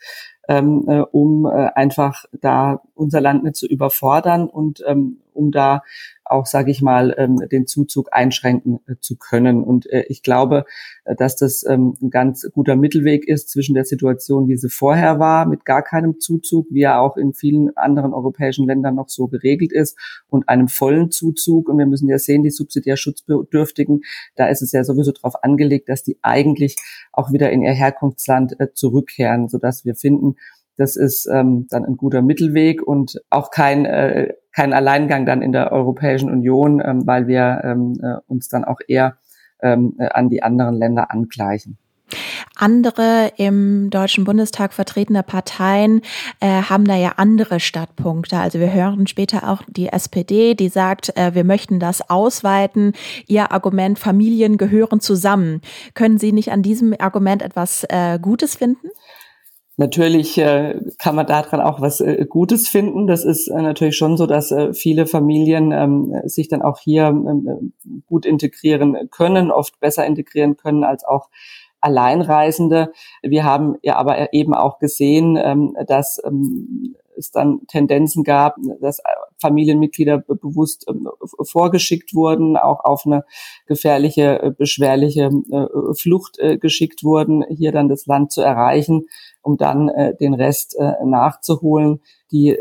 ähm, 0.48 0.84
äh, 0.88 1.00
um 1.00 1.46
äh, 1.46 1.70
einfach 1.74 2.24
da 2.40 2.82
unser 2.94 3.20
Land 3.20 3.44
nicht 3.44 3.56
zu 3.56 3.66
überfordern 3.66 4.48
und 4.48 4.82
ähm, 4.86 5.18
um 5.32 5.50
da 5.50 5.82
auch, 6.30 6.46
sage 6.46 6.70
ich 6.70 6.82
mal, 6.82 7.14
ähm, 7.18 7.36
den 7.50 7.66
Zuzug 7.66 8.08
einschränken 8.12 8.80
äh, 8.86 8.94
zu 9.00 9.16
können. 9.16 9.62
Und 9.62 9.90
äh, 9.90 10.04
ich 10.08 10.22
glaube, 10.22 10.64
äh, 11.04 11.14
dass 11.16 11.36
das 11.36 11.64
ähm, 11.66 11.94
ein 12.00 12.10
ganz 12.10 12.48
guter 12.52 12.76
Mittelweg 12.76 13.26
ist 13.26 13.50
zwischen 13.50 13.74
der 13.74 13.84
Situation, 13.84 14.48
wie 14.48 14.56
sie 14.56 14.68
vorher 14.68 15.18
war, 15.18 15.46
mit 15.46 15.64
gar 15.64 15.82
keinem 15.82 16.20
Zuzug, 16.20 16.66
wie 16.70 16.82
er 16.82 17.00
auch 17.00 17.16
in 17.16 17.32
vielen 17.32 17.76
anderen 17.76 18.14
europäischen 18.14 18.66
Ländern 18.66 18.94
noch 18.94 19.08
so 19.08 19.28
geregelt 19.28 19.72
ist, 19.72 19.98
und 20.28 20.48
einem 20.48 20.68
vollen 20.68 21.10
Zuzug. 21.10 21.68
Und 21.68 21.78
wir 21.78 21.86
müssen 21.86 22.08
ja 22.08 22.18
sehen, 22.18 22.42
die 22.42 22.50
subsidiär 22.50 22.96
Schutzbedürftigen, 22.96 24.02
da 24.36 24.46
ist 24.48 24.62
es 24.62 24.72
ja 24.72 24.84
sowieso 24.84 25.12
darauf 25.12 25.42
angelegt, 25.42 25.88
dass 25.88 26.02
die 26.02 26.18
eigentlich 26.22 26.76
auch 27.12 27.32
wieder 27.32 27.50
in 27.50 27.62
ihr 27.62 27.72
Herkunftsland 27.72 28.56
zurückkehren, 28.74 29.48
sodass 29.48 29.84
wir 29.84 29.94
finden, 29.94 30.36
das 30.80 30.96
ist 30.96 31.28
ähm, 31.30 31.66
dann 31.68 31.84
ein 31.84 31.98
guter 31.98 32.22
Mittelweg 32.22 32.82
und 32.82 33.20
auch 33.28 33.50
kein, 33.50 33.84
äh, 33.84 34.32
kein 34.50 34.72
Alleingang 34.72 35.26
dann 35.26 35.42
in 35.42 35.52
der 35.52 35.72
Europäischen 35.72 36.30
Union, 36.30 36.82
ähm, 36.82 37.06
weil 37.06 37.26
wir 37.26 37.60
ähm, 37.64 38.00
äh, 38.02 38.14
uns 38.26 38.48
dann 38.48 38.64
auch 38.64 38.80
eher 38.88 39.18
ähm, 39.62 39.94
äh, 39.98 40.08
an 40.08 40.30
die 40.30 40.42
anderen 40.42 40.74
Länder 40.74 41.10
angleichen. 41.10 41.76
Andere 42.56 43.32
im 43.36 43.90
Deutschen 43.90 44.24
Bundestag 44.24 44.72
vertretene 44.72 45.22
Parteien 45.22 46.00
äh, 46.40 46.62
haben 46.62 46.84
da 46.84 46.96
ja 46.96 47.12
andere 47.16 47.60
Stadtpunkte. 47.60 48.38
Also 48.38 48.58
wir 48.58 48.72
hören 48.72 49.06
später 49.06 49.48
auch 49.48 49.62
die 49.68 49.88
SPD, 49.88 50.54
die 50.54 50.68
sagt, 50.68 51.16
äh, 51.16 51.34
wir 51.34 51.44
möchten 51.44 51.78
das 51.78 52.08
ausweiten. 52.08 52.94
Ihr 53.26 53.52
Argument, 53.52 53.98
Familien 53.98 54.56
gehören 54.56 55.00
zusammen. 55.00 55.60
Können 55.94 56.18
Sie 56.18 56.32
nicht 56.32 56.50
an 56.52 56.62
diesem 56.62 56.94
Argument 56.98 57.42
etwas 57.42 57.84
äh, 57.88 58.18
Gutes 58.20 58.56
finden? 58.56 58.88
Natürlich 59.80 60.36
äh, 60.36 60.78
kann 60.98 61.14
man 61.14 61.26
daran 61.26 61.62
auch 61.62 61.80
was 61.80 62.02
äh, 62.02 62.26
Gutes 62.28 62.68
finden. 62.68 63.06
Das 63.06 63.24
ist 63.24 63.48
äh, 63.48 63.62
natürlich 63.62 63.96
schon 63.96 64.18
so, 64.18 64.26
dass 64.26 64.52
äh, 64.52 64.74
viele 64.74 65.06
Familien 65.06 65.72
ähm, 65.72 66.20
sich 66.26 66.48
dann 66.48 66.60
auch 66.60 66.78
hier 66.80 67.06
ähm, 67.06 67.72
gut 68.06 68.26
integrieren 68.26 69.08
können, 69.10 69.50
oft 69.50 69.80
besser 69.80 70.04
integrieren 70.04 70.58
können 70.58 70.84
als 70.84 71.02
auch 71.04 71.30
Alleinreisende. 71.80 72.92
Wir 73.22 73.44
haben 73.44 73.76
ja 73.80 73.96
aber 73.96 74.34
eben 74.34 74.52
auch 74.52 74.80
gesehen, 74.80 75.38
ähm, 75.42 75.74
dass 75.86 76.20
ähm, 76.26 76.94
es 77.20 77.30
dann 77.30 77.60
Tendenzen 77.68 78.24
gab, 78.24 78.56
dass 78.80 79.00
Familienmitglieder 79.40 80.18
bewusst 80.18 80.86
ähm, 80.88 81.08
vorgeschickt 81.42 82.14
wurden, 82.14 82.56
auch 82.56 82.84
auf 82.84 83.06
eine 83.06 83.24
gefährliche, 83.66 84.42
äh, 84.42 84.50
beschwerliche 84.50 85.30
äh, 85.50 85.94
Flucht 85.94 86.38
äh, 86.38 86.58
geschickt 86.58 87.02
wurden, 87.02 87.44
hier 87.48 87.72
dann 87.72 87.88
das 87.88 88.06
Land 88.06 88.32
zu 88.32 88.42
erreichen, 88.42 89.06
um 89.42 89.56
dann 89.56 89.90
den 90.20 90.34
Rest 90.34 90.76
nachzuholen. 91.02 92.00
Die 92.30 92.56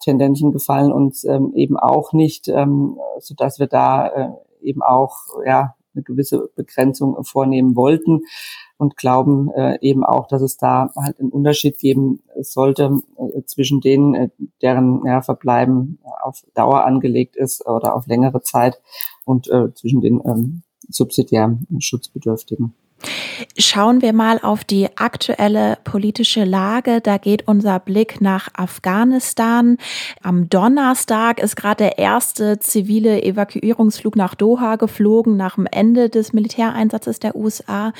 Tendenzen 0.00 0.50
gefallen 0.50 0.90
uns 0.90 1.22
ähm, 1.24 1.52
eben 1.54 1.76
auch 1.76 2.12
nicht, 2.12 2.48
ähm, 2.48 2.98
so 3.20 3.34
dass 3.34 3.60
wir 3.60 3.68
da 3.68 4.34
eben 4.60 4.82
auch 4.82 5.12
ja 5.46 5.74
eine 5.94 6.02
gewisse 6.02 6.50
Begrenzung 6.56 7.22
vornehmen 7.24 7.76
wollten 7.76 8.22
und 8.78 8.96
glauben 8.96 9.50
äh, 9.50 9.78
eben 9.80 10.04
auch, 10.04 10.28
dass 10.28 10.40
es 10.40 10.56
da 10.56 10.90
halt 10.96 11.20
einen 11.20 11.30
Unterschied 11.30 11.78
geben 11.78 12.22
sollte 12.40 13.00
äh, 13.16 13.42
zwischen 13.44 13.80
denen, 13.80 14.14
äh, 14.14 14.28
deren 14.62 15.04
ja, 15.04 15.20
Verbleiben 15.20 15.98
auf 16.22 16.44
Dauer 16.54 16.84
angelegt 16.84 17.36
ist 17.36 17.66
oder 17.66 17.94
auf 17.94 18.06
längere 18.06 18.40
Zeit 18.42 18.80
und 19.24 19.48
äh, 19.48 19.74
zwischen 19.74 20.00
den 20.00 20.22
ähm, 20.24 20.62
subsidiären 20.88 21.66
Schutzbedürftigen. 21.80 22.72
Schauen 23.60 24.02
wir 24.02 24.12
mal 24.12 24.38
auf 24.40 24.62
die 24.62 24.86
aktuelle 24.98 25.78
politische 25.82 26.44
Lage. 26.44 27.00
Da 27.00 27.18
geht 27.18 27.48
unser 27.48 27.80
Blick 27.80 28.20
nach 28.20 28.46
Afghanistan. 28.54 29.78
Am 30.22 30.48
Donnerstag 30.48 31.40
ist 31.40 31.56
gerade 31.56 31.78
der 31.78 31.98
erste 31.98 32.60
zivile 32.60 33.20
Evakuierungsflug 33.20 34.14
nach 34.14 34.36
Doha 34.36 34.76
geflogen, 34.76 35.36
nach 35.36 35.56
dem 35.56 35.66
Ende 35.66 36.08
des 36.08 36.32
Militäreinsatzes 36.32 37.18
der 37.18 37.34
USA. 37.34 37.92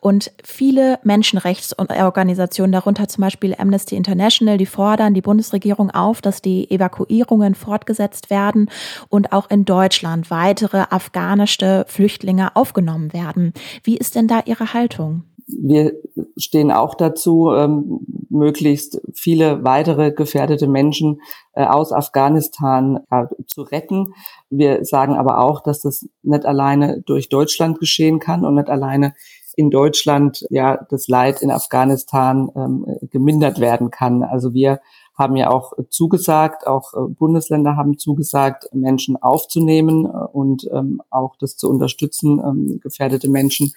Und 0.00 0.32
viele 0.42 0.98
Menschenrechtsorganisationen, 1.02 2.72
darunter 2.72 3.06
zum 3.06 3.20
Beispiel 3.20 3.54
Amnesty 3.58 3.96
International, 3.96 4.56
die 4.56 4.64
fordern 4.64 5.12
die 5.12 5.20
Bundesregierung 5.20 5.90
auf, 5.90 6.22
dass 6.22 6.40
die 6.40 6.70
Evakuierungen 6.70 7.54
fortgesetzt 7.54 8.30
werden 8.30 8.70
und 9.10 9.32
auch 9.32 9.50
in 9.50 9.66
Deutschland 9.66 10.30
weitere 10.30 10.84
afghanische 10.88 11.84
Flüchtlinge 11.86 12.56
aufgenommen 12.56 13.12
werden. 13.12 13.52
Wie 13.84 13.98
ist 13.98 14.14
denn 14.14 14.26
da 14.26 14.40
Ihre 14.46 14.72
Haltung? 14.72 15.01
Wir 15.46 15.92
stehen 16.36 16.70
auch 16.70 16.94
dazu, 16.94 17.50
ähm, 17.52 18.00
möglichst 18.30 19.00
viele 19.12 19.64
weitere 19.64 20.12
gefährdete 20.12 20.66
Menschen 20.66 21.20
äh, 21.52 21.64
aus 21.64 21.92
Afghanistan 21.92 23.00
zu 23.46 23.62
retten. 23.62 24.14
Wir 24.48 24.84
sagen 24.84 25.14
aber 25.14 25.40
auch, 25.40 25.60
dass 25.60 25.80
das 25.80 26.08
nicht 26.22 26.46
alleine 26.46 27.02
durch 27.02 27.28
Deutschland 27.28 27.78
geschehen 27.78 28.20
kann 28.20 28.44
und 28.44 28.54
nicht 28.54 28.70
alleine 28.70 29.14
in 29.56 29.70
Deutschland 29.70 30.44
ja 30.50 30.84
das 30.88 31.08
Leid 31.08 31.42
in 31.42 31.50
Afghanistan 31.50 32.50
ähm, 32.56 32.86
gemindert 33.10 33.60
werden 33.60 33.90
kann. 33.90 34.22
Also 34.22 34.54
wir 34.54 34.80
haben 35.14 35.36
ja 35.36 35.50
auch 35.50 35.72
zugesagt, 35.90 36.66
auch 36.66 36.94
äh, 36.94 37.08
Bundesländer 37.08 37.76
haben 37.76 37.98
zugesagt, 37.98 38.68
Menschen 38.72 39.16
aufzunehmen 39.16 40.06
äh, 40.06 40.08
und 40.08 40.68
ähm, 40.72 41.02
auch 41.10 41.36
das 41.36 41.56
zu 41.56 41.68
unterstützen, 41.68 42.40
ähm, 42.44 42.80
gefährdete 42.80 43.28
Menschen 43.28 43.72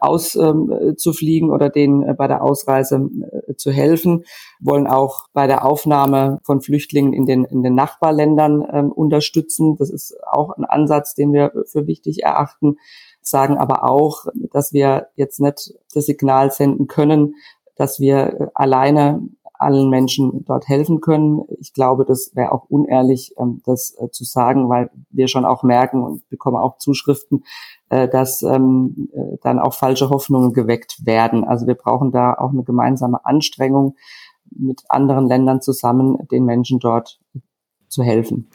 auszufliegen 0.00 1.48
ähm, 1.48 1.54
oder 1.54 1.70
denen 1.70 2.02
äh, 2.02 2.14
bei 2.14 2.28
der 2.28 2.42
Ausreise 2.42 3.08
äh, 3.46 3.54
zu 3.56 3.70
helfen, 3.70 4.24
wollen 4.60 4.86
auch 4.86 5.26
bei 5.32 5.46
der 5.46 5.64
Aufnahme 5.64 6.40
von 6.44 6.60
Flüchtlingen 6.60 7.12
in 7.12 7.26
den, 7.26 7.44
in 7.44 7.62
den 7.62 7.74
Nachbarländern 7.74 8.66
ähm, 8.72 8.92
unterstützen. 8.92 9.76
Das 9.76 9.90
ist 9.90 10.16
auch 10.30 10.56
ein 10.56 10.64
Ansatz, 10.64 11.14
den 11.14 11.32
wir 11.32 11.52
für 11.66 11.86
wichtig 11.86 12.22
erachten, 12.22 12.76
sagen 13.20 13.58
aber 13.58 13.84
auch, 13.84 14.26
dass 14.52 14.72
wir 14.72 15.08
jetzt 15.16 15.40
nicht 15.40 15.74
das 15.92 16.06
Signal 16.06 16.52
senden 16.52 16.86
können, 16.86 17.34
dass 17.74 18.00
wir 18.00 18.50
alleine 18.54 19.20
allen 19.58 19.90
Menschen 19.90 20.44
dort 20.44 20.68
helfen 20.68 21.00
können. 21.00 21.42
Ich 21.60 21.72
glaube, 21.72 22.04
das 22.04 22.32
wäre 22.34 22.52
auch 22.52 22.64
unehrlich, 22.68 23.34
ähm, 23.38 23.62
das 23.64 23.96
zu 24.12 24.24
sagen, 24.24 24.68
weil 24.68 24.90
wir 25.10 25.28
schon 25.28 25.44
auch 25.44 25.62
merken 25.62 26.02
und 26.02 26.28
bekommen 26.28 26.56
auch 26.56 26.78
Zuschriften, 26.78 27.44
äh, 27.88 28.08
dass 28.08 28.42
ähm, 28.42 29.08
äh, 29.12 29.38
dann 29.42 29.58
auch 29.58 29.74
falsche 29.74 30.10
Hoffnungen 30.10 30.52
geweckt 30.52 31.06
werden. 31.06 31.44
Also 31.44 31.66
wir 31.66 31.74
brauchen 31.74 32.12
da 32.12 32.34
auch 32.34 32.50
eine 32.50 32.64
gemeinsame 32.64 33.24
Anstrengung 33.24 33.94
mit 34.50 34.82
anderen 34.88 35.26
Ländern 35.26 35.60
zusammen, 35.60 36.18
den 36.30 36.44
Menschen 36.44 36.78
dort 36.78 37.20
zu 37.88 38.02
helfen. 38.02 38.46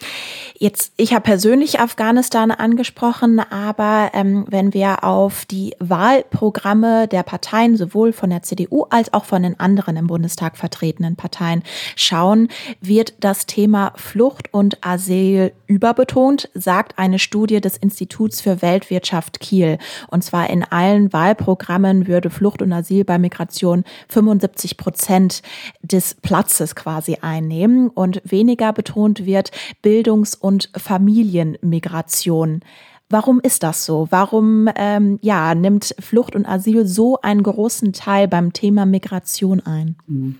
Jetzt, 0.57 0.93
ich 0.97 1.13
habe 1.13 1.23
persönlich 1.23 1.79
Afghanistan 1.79 2.51
angesprochen, 2.51 3.39
aber 3.39 4.11
ähm, 4.13 4.45
wenn 4.49 4.73
wir 4.73 5.03
auf 5.03 5.45
die 5.45 5.73
Wahlprogramme 5.79 7.07
der 7.07 7.23
Parteien, 7.23 7.77
sowohl 7.77 8.13
von 8.13 8.29
der 8.29 8.43
CDU 8.43 8.83
als 8.89 9.13
auch 9.13 9.25
von 9.25 9.41
den 9.41 9.59
anderen 9.59 9.95
im 9.97 10.07
Bundestag 10.07 10.57
vertretenen 10.57 11.15
Parteien 11.15 11.63
schauen, 11.95 12.49
wird 12.79 13.15
das 13.21 13.45
Thema 13.45 13.93
Flucht 13.95 14.53
und 14.53 14.85
Asyl 14.85 15.51
überbetont, 15.65 16.49
sagt 16.53 16.99
eine 16.99 17.17
Studie 17.17 17.61
des 17.61 17.77
Instituts 17.77 18.41
für 18.41 18.61
Weltwirtschaft 18.61 19.39
Kiel. 19.39 19.77
Und 20.09 20.23
zwar 20.23 20.49
in 20.49 20.63
allen 20.63 21.11
Wahlprogrammen 21.13 22.07
würde 22.07 22.29
Flucht 22.29 22.61
und 22.61 22.71
Asyl 22.73 23.03
bei 23.03 23.17
Migration 23.17 23.83
75 24.09 24.77
Prozent 24.77 25.41
des 25.81 26.15
Platzes 26.15 26.75
quasi 26.75 27.17
einnehmen 27.21 27.87
und 27.87 28.21
weniger 28.25 28.73
betont 28.73 29.20
wird 29.25 29.51
Bildungs- 29.81 30.35
und 30.35 30.69
Familienmigration. 30.75 32.61
Warum 33.09 33.41
ist 33.41 33.63
das 33.63 33.85
so? 33.85 34.07
Warum 34.09 34.69
ähm, 34.75 35.19
ja, 35.21 35.53
nimmt 35.53 35.95
Flucht 35.99 36.35
und 36.35 36.45
Asyl 36.45 36.85
so 36.85 37.19
einen 37.21 37.43
großen 37.43 37.91
Teil 37.91 38.27
beim 38.27 38.53
Thema 38.53 38.85
Migration 38.85 39.59
ein? 39.59 39.97
Mhm. 40.07 40.37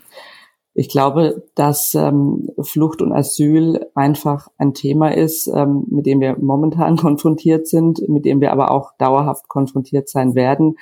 Ich 0.74 0.88
glaube, 0.88 1.50
dass 1.56 1.94
ähm, 1.96 2.48
Flucht 2.62 3.02
und 3.02 3.12
Asyl 3.12 3.88
einfach 3.94 4.48
ein 4.58 4.74
Thema 4.74 5.10
ist, 5.14 5.48
ähm, 5.48 5.84
mit 5.90 6.06
dem 6.06 6.22
wir 6.22 6.38
momentan 6.40 6.96
konfrontiert 6.98 7.68
sind, 7.68 8.08
mit 8.08 8.24
dem 8.24 8.40
wir 8.40 8.54
aber 8.54 8.72
auch 8.72 8.92
dauerhaft 8.98 9.50
konfrontiert 9.50 10.08
sein 10.08 10.34
werden. 10.34 10.78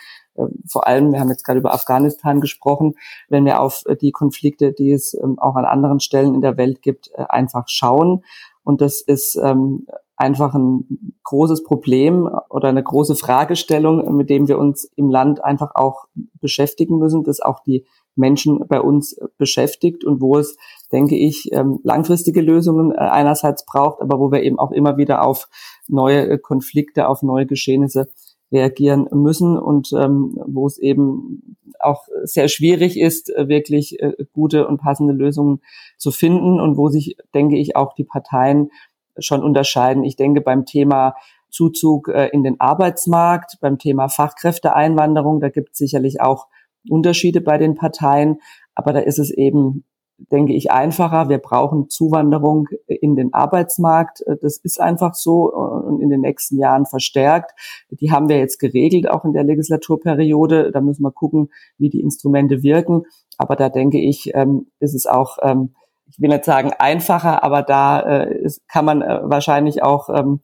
Vor 0.68 0.88
allem, 0.88 1.12
wir 1.12 1.20
haben 1.20 1.30
jetzt 1.30 1.44
gerade 1.44 1.60
über 1.60 1.74
Afghanistan 1.74 2.42
gesprochen, 2.42 2.96
wenn 3.28 3.46
wir 3.46 3.60
auf 3.60 3.84
die 4.02 4.12
Konflikte, 4.12 4.74
die 4.74 4.92
es 4.92 5.14
ähm, 5.14 5.40
auch 5.40 5.56
an 5.56 5.66
anderen 5.66 6.00
Stellen 6.00 6.36
in 6.36 6.42
der 6.42 6.58
Welt 6.58 6.82
gibt, 6.82 7.12
äh, 7.14 7.24
einfach 7.30 7.68
schauen. 7.68 8.24
Und 8.64 8.82
das 8.82 9.02
ist 9.02 9.36
ähm, 9.36 9.88
einfach 10.20 10.54
ein 10.54 11.14
großes 11.24 11.64
Problem 11.64 12.30
oder 12.50 12.68
eine 12.68 12.84
große 12.84 13.16
Fragestellung, 13.16 14.16
mit 14.18 14.30
dem 14.30 14.50
wir 14.50 14.60
uns 14.60 14.84
im 14.96 15.10
Land 15.10 15.44
einfach 15.44 15.72
auch 15.76 16.06
beschäftigen 16.42 17.00
müssen, 17.00 17.24
das 17.24 17.40
auch 17.40 17.62
die 17.62 17.86
Menschen 18.16 18.68
bei 18.68 18.82
uns 18.82 19.18
beschäftigt 19.38 20.04
und 20.04 20.22
wo 20.22 20.38
es, 20.38 20.58
denke 20.92 21.16
ich, 21.16 21.52
ähm, 21.54 21.80
langfristige 21.84 22.42
Lösungen 22.42 22.92
äh, 22.92 22.98
einerseits 22.98 23.66
braucht, 23.66 24.02
aber 24.02 24.20
wo 24.20 24.30
wir 24.30 24.44
eben 24.44 24.60
auch 24.60 24.72
immer 24.72 24.98
wieder 24.98 25.26
auf 25.26 25.48
neue 25.88 26.28
äh, 26.30 26.38
Konflikte, 26.38 27.08
auf 27.08 27.24
neue 27.24 27.46
Geschehnisse 27.46 28.10
reagieren 28.52 29.08
müssen 29.12 29.58
und 29.58 29.92
ähm, 29.94 30.38
wo 30.48 30.66
es 30.68 30.78
eben 30.78 31.56
auch 31.80 32.08
sehr 32.24 32.48
schwierig 32.48 33.00
ist, 33.00 33.30
äh, 33.30 33.48
wirklich 33.48 34.02
äh, 34.02 34.14
gute 34.34 34.68
und 34.68 34.80
passende 34.80 35.14
Lösungen 35.14 35.62
zu 35.98 36.12
finden 36.12 36.60
und 36.60 36.78
wo 36.78 36.90
sich, 36.90 37.16
denke 37.34 37.58
ich, 37.58 37.76
auch 37.76 37.94
die 37.94 38.04
Parteien 38.04 38.72
schon 39.18 39.44
unterscheiden. 39.44 40.04
Ich 40.04 40.16
denke 40.16 40.42
beim 40.42 40.66
Thema 40.66 41.16
Zuzug 41.50 42.10
äh, 42.10 42.28
in 42.28 42.44
den 42.44 42.60
Arbeitsmarkt, 42.60 43.58
beim 43.62 43.78
Thema 43.78 44.10
Fachkräfteeinwanderung, 44.10 45.40
da 45.40 45.50
gibt 45.50 45.72
es 45.72 45.78
sicherlich 45.78 46.22
auch 46.22 46.48
Unterschiede 46.90 47.42
bei 47.42 47.58
den 47.58 47.76
Parteien, 47.76 48.40
aber 48.76 48.94
da 48.94 49.00
ist 49.00 49.20
es 49.20 49.32
eben 49.32 49.84
denke 50.32 50.54
ich, 50.54 50.72
einfacher. 50.72 51.30
Wir 51.30 51.38
brauchen 51.38 51.90
Zuwanderung 51.90 52.68
in 52.88 53.16
den 53.16 53.34
Arbeitsmarkt. 53.34 54.24
Das 54.42 54.58
ist 54.58 54.80
einfach 54.80 55.14
so 55.14 55.52
und 55.54 56.02
in 56.02 56.10
den 56.10 56.22
nächsten 56.22 56.58
Jahren 56.58 56.86
verstärkt. 56.86 57.52
Die 57.90 58.12
haben 58.12 58.30
wir 58.30 58.38
jetzt 58.38 58.60
geregelt, 58.60 59.10
auch 59.10 59.26
in 59.26 59.34
der 59.34 59.44
Legislaturperiode. 59.44 60.72
Da 60.72 60.82
müssen 60.82 61.04
wir 61.04 61.12
gucken, 61.12 61.50
wie 61.78 61.90
die 61.90 62.02
Instrumente 62.02 62.64
wirken. 62.64 63.04
Aber 63.38 63.56
da 63.56 63.70
denke 63.70 64.00
ich, 64.00 64.32
ähm, 64.36 64.68
ist 64.80 64.94
es 64.94 65.06
auch, 65.06 65.38
ähm, 65.42 65.74
ich 66.08 66.20
will 66.20 66.30
nicht 66.30 66.46
sagen 66.46 66.72
einfacher, 66.78 67.44
aber 67.44 67.62
da 67.62 68.02
äh, 68.02 68.50
kann 68.68 68.86
man 68.86 69.02
äh, 69.02 69.20
wahrscheinlich 69.24 69.84
auch 69.84 70.10
ähm, 70.10 70.42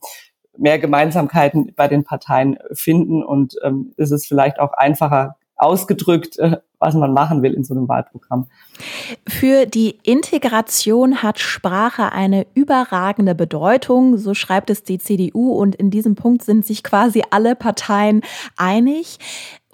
mehr 0.58 0.80
Gemeinsamkeiten 0.80 1.74
bei 1.76 1.90
den 1.90 2.06
Parteien 2.06 2.58
finden 2.72 3.26
und 3.26 3.56
ist 3.98 4.12
es 4.12 4.26
vielleicht 4.26 4.58
auch 4.58 4.72
einfacher 4.72 5.36
ausgedrückt, 5.58 6.38
äh, 6.40 6.58
was 6.86 6.94
man 6.96 7.14
machen 7.14 7.42
will 7.42 7.54
in 7.54 7.64
so 7.64 7.74
einem 7.74 7.88
Wahlprogramm. 7.88 8.48
Für 9.28 9.66
die 9.66 9.98
Integration 10.04 11.24
hat 11.24 11.40
Sprache 11.40 12.12
eine 12.12 12.46
überragende 12.54 13.34
Bedeutung, 13.34 14.18
so 14.18 14.34
schreibt 14.34 14.70
es 14.70 14.84
die 14.84 15.00
CDU 15.00 15.52
und 15.54 15.76
in 15.76 15.90
diesem 15.90 16.16
Punkt 16.16 16.44
sind 16.44 16.66
sich 16.66 16.84
quasi 16.84 17.24
alle 17.32 17.56
Parteien 17.56 18.22
einig. 18.56 19.18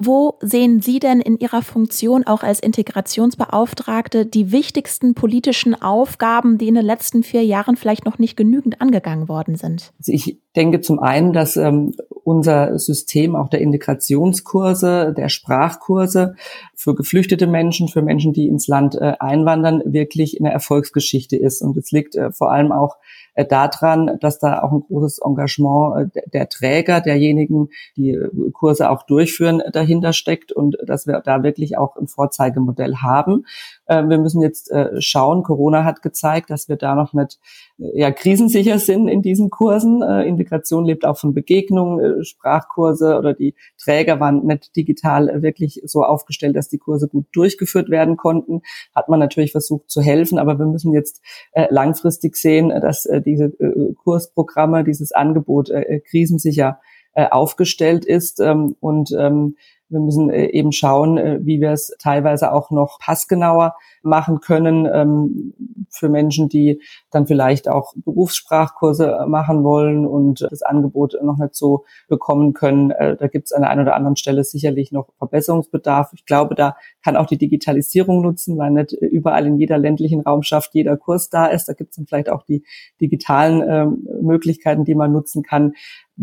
Wo 0.03 0.39
sehen 0.41 0.81
Sie 0.81 0.97
denn 0.97 1.21
in 1.21 1.37
Ihrer 1.37 1.61
Funktion 1.61 2.25
auch 2.25 2.41
als 2.41 2.59
Integrationsbeauftragte 2.59 4.25
die 4.25 4.51
wichtigsten 4.51 5.13
politischen 5.13 5.79
Aufgaben, 5.79 6.57
die 6.57 6.69
in 6.69 6.73
den 6.73 6.85
letzten 6.85 7.21
vier 7.21 7.43
Jahren 7.43 7.75
vielleicht 7.75 8.03
noch 8.03 8.17
nicht 8.17 8.35
genügend 8.35 8.81
angegangen 8.81 9.29
worden 9.29 9.57
sind? 9.57 9.93
Also 9.99 10.11
ich 10.11 10.39
denke 10.55 10.81
zum 10.81 10.97
einen, 10.97 11.33
dass 11.33 11.55
ähm, 11.55 11.93
unser 12.23 12.79
System 12.79 13.35
auch 13.35 13.49
der 13.49 13.61
Integrationskurse, 13.61 15.13
der 15.15 15.29
Sprachkurse 15.29 16.35
für 16.75 16.95
geflüchtete 16.95 17.45
Menschen, 17.45 17.87
für 17.87 18.01
Menschen, 18.01 18.33
die 18.33 18.47
ins 18.47 18.67
Land 18.67 18.95
äh, 18.95 19.13
einwandern, 19.19 19.83
wirklich 19.85 20.39
eine 20.39 20.51
Erfolgsgeschichte 20.51 21.37
ist. 21.37 21.61
Und 21.61 21.77
es 21.77 21.91
liegt 21.91 22.15
äh, 22.15 22.31
vor 22.31 22.51
allem 22.51 22.71
auch 22.71 22.97
daran, 23.35 24.17
dass 24.19 24.39
da 24.39 24.61
auch 24.61 24.71
ein 24.71 24.81
großes 24.81 25.19
Engagement 25.25 26.15
äh, 26.15 26.21
der 26.33 26.49
Träger, 26.49 27.01
derjenigen, 27.01 27.69
die 27.95 28.11
äh, 28.11 28.29
Kurse 28.51 28.89
auch 28.89 29.03
durchführen, 29.03 29.61
dahinter 29.71 30.13
steckt 30.13 30.51
und 30.51 30.77
dass 30.85 31.07
wir 31.07 31.21
da 31.21 31.43
wirklich 31.43 31.77
auch 31.77 31.95
ein 31.95 32.07
Vorzeigemodell 32.07 32.97
haben. 32.97 33.45
Wir 33.87 34.19
müssen 34.19 34.41
jetzt 34.41 34.71
schauen, 34.99 35.43
Corona 35.43 35.83
hat 35.83 36.01
gezeigt, 36.01 36.49
dass 36.49 36.69
wir 36.69 36.77
da 36.77 36.95
noch 36.95 37.13
nicht 37.13 37.39
ja, 37.77 38.11
krisensicher 38.11 38.79
sind 38.79 39.07
in 39.07 39.21
diesen 39.21 39.49
Kursen. 39.49 40.01
Integration 40.01 40.85
lebt 40.85 41.03
auch 41.05 41.17
von 41.17 41.33
Begegnungen, 41.33 42.23
Sprachkurse 42.23 43.17
oder 43.17 43.33
die 43.33 43.53
Träger 43.77 44.19
waren 44.19 44.45
nicht 44.45 44.75
digital 44.75 45.41
wirklich 45.41 45.81
so 45.83 46.03
aufgestellt, 46.03 46.55
dass 46.55 46.69
die 46.69 46.77
Kurse 46.77 47.09
gut 47.09 47.25
durchgeführt 47.33 47.89
werden 47.89 48.15
konnten. 48.15 48.61
Hat 48.95 49.09
man 49.09 49.19
natürlich 49.19 49.51
versucht 49.51 49.89
zu 49.89 50.01
helfen, 50.01 50.37
aber 50.37 50.57
wir 50.57 50.67
müssen 50.67 50.93
jetzt 50.93 51.21
langfristig 51.69 52.37
sehen, 52.37 52.69
dass 52.69 53.07
diese 53.25 53.45
äh, 53.59 53.93
Kursprogramme, 53.93 54.83
dieses 54.83 55.11
Angebot 55.11 55.69
äh, 55.69 55.99
krisensicher 55.99 56.79
äh, 57.13 57.27
aufgestellt 57.29 58.05
ist 58.05 58.39
ähm, 58.39 58.75
und 58.79 59.11
ähm, 59.17 59.55
wir 59.91 59.99
müssen 59.99 60.29
äh, 60.29 60.47
eben 60.47 60.71
schauen, 60.71 61.17
äh, 61.17 61.39
wie 61.41 61.61
wir 61.61 61.71
es 61.71 61.93
teilweise 61.99 62.51
auch 62.53 62.71
noch 62.71 62.97
passgenauer 62.99 63.75
machen 64.01 64.39
können 64.39 64.87
ähm, 64.91 65.53
für 65.89 66.09
Menschen, 66.09 66.49
die 66.49 66.81
dann 67.11 67.27
vielleicht 67.27 67.67
auch 67.67 67.93
Berufssprachkurse 67.95 69.19
äh, 69.21 69.25
machen 69.27 69.63
wollen 69.63 70.05
und 70.05 70.47
das 70.49 70.61
Angebot 70.61 71.15
noch 71.21 71.37
nicht 71.37 71.55
so 71.55 71.85
bekommen 72.07 72.53
können. 72.53 72.89
Da 72.89 73.27
gibt 73.27 73.47
es 73.47 73.51
an 73.51 73.61
der 73.61 73.69
einen 73.69 73.81
oder 73.81 73.95
anderen 73.95 74.15
Stelle 74.15 74.43
sicherlich 74.43 74.91
noch 74.91 75.09
Verbesserungsbedarf. 75.17 76.11
Ich 76.13 76.25
glaube, 76.25 76.55
da 76.55 76.75
kann 77.03 77.15
auch 77.15 77.25
die 77.25 77.37
Digitalisierung 77.37 78.21
nutzen, 78.21 78.57
weil 78.57 78.71
nicht 78.71 78.93
überall 78.93 79.45
in 79.45 79.57
jeder 79.57 79.77
ländlichen 79.77 80.21
Raumschaft 80.21 80.73
jeder 80.73 80.97
Kurs 80.97 81.29
da 81.29 81.47
ist. 81.47 81.67
Da 81.67 81.73
gibt 81.73 81.91
es 81.91 81.97
dann 81.97 82.07
vielleicht 82.07 82.29
auch 82.29 82.43
die 82.43 82.63
digitalen 82.99 83.63
ähm, 83.67 84.07
Möglichkeiten, 84.21 84.85
die 84.85 84.95
man 84.95 85.11
nutzen 85.11 85.43
kann 85.43 85.73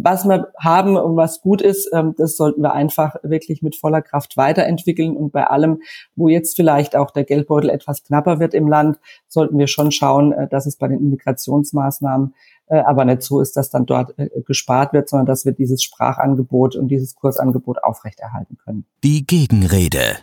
was 0.01 0.25
wir 0.25 0.53
haben 0.59 0.97
und 0.97 1.17
was 1.17 1.41
gut 1.41 1.61
ist, 1.61 1.91
ähm, 1.93 2.15
das 2.17 2.37
sollten 2.37 2.63
wir 2.63 2.73
einfach 2.73 3.17
wirklich 3.23 3.63
mit 3.63 3.77
voller 3.77 4.01
Kraft 4.01 4.37
weiterentwickeln. 4.37 5.17
Und 5.17 5.33
bei 5.33 5.47
allem, 5.47 5.83
wo 6.15 6.29
jetzt 6.29 6.57
vielleicht 6.57 6.95
auch 6.95 7.11
der 7.11 7.25
Geldbeutel 7.25 7.71
etwas 7.71 8.05
knapper 8.05 8.39
wird 8.39 8.55
im 8.55 8.69
Land, 8.69 8.99
sollten 9.27 9.59
wir 9.59 9.67
schon 9.67 9.91
schauen, 9.91 10.33
äh, 10.33 10.49
dass 10.49 10.67
es 10.67 10.77
bei 10.77 10.89
den 10.89 11.01
Integrationsmaßnahmen 11.01 12.35
äh, 12.69 12.79
aber 12.79 13.05
nicht 13.05 13.23
so 13.23 13.41
ist, 13.41 13.57
dass 13.57 13.71
dann 13.71 13.87
dort 13.87 14.17
äh, 14.19 14.29
gespart 14.47 14.93
wird, 14.93 15.09
sondern 15.09 15.27
dass 15.27 15.45
wir 15.45 15.53
dieses 15.53 15.83
Sprachangebot 15.83 16.77
und 16.77 16.89
dieses 16.89 17.15
Kursangebot 17.17 17.83
aufrechterhalten 17.83 18.57
können. 18.63 18.85
Die 19.03 19.27
Gegenrede 19.27 20.17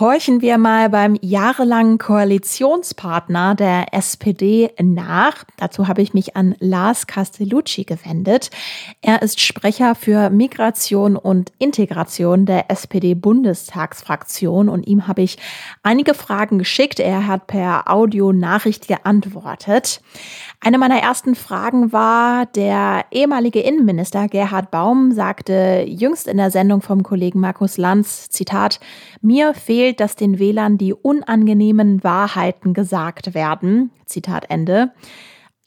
horchen 0.00 0.40
wir 0.40 0.56
mal 0.56 0.88
beim 0.88 1.18
jahrelangen 1.20 1.98
Koalitionspartner 1.98 3.54
der 3.54 3.92
SPD 3.92 4.70
nach. 4.80 5.44
Dazu 5.58 5.88
habe 5.88 6.00
ich 6.00 6.14
mich 6.14 6.36
an 6.36 6.56
Lars 6.58 7.06
Castellucci 7.06 7.84
gewendet. 7.84 8.50
Er 9.02 9.20
ist 9.20 9.40
Sprecher 9.40 9.94
für 9.94 10.30
Migration 10.30 11.16
und 11.16 11.52
Integration 11.58 12.46
der 12.46 12.70
SPD-Bundestagsfraktion 12.70 14.70
und 14.70 14.86
ihm 14.86 15.06
habe 15.06 15.20
ich 15.20 15.36
einige 15.82 16.14
Fragen 16.14 16.58
geschickt. 16.58 16.98
Er 16.98 17.26
hat 17.26 17.46
per 17.46 17.90
Audio-Nachricht 17.90 18.88
geantwortet. 18.88 20.00
Eine 20.60 20.78
meiner 20.78 21.00
ersten 21.00 21.34
Fragen 21.34 21.92
war, 21.92 22.46
der 22.46 23.04
ehemalige 23.10 23.60
Innenminister 23.60 24.28
Gerhard 24.28 24.70
Baum 24.70 25.12
sagte 25.12 25.84
jüngst 25.86 26.26
in 26.26 26.38
der 26.38 26.50
Sendung 26.50 26.80
vom 26.80 27.02
Kollegen 27.02 27.40
Markus 27.40 27.76
Lanz, 27.76 28.30
Zitat, 28.30 28.80
mir 29.20 29.52
fehlt, 29.52 29.89
dass 29.94 30.16
den 30.16 30.38
Wählern 30.38 30.78
die 30.78 30.94
unangenehmen 30.94 32.02
Wahrheiten 32.04 32.74
gesagt 32.74 33.34
werden. 33.34 33.90
Zitat 34.06 34.46
Ende. 34.48 34.92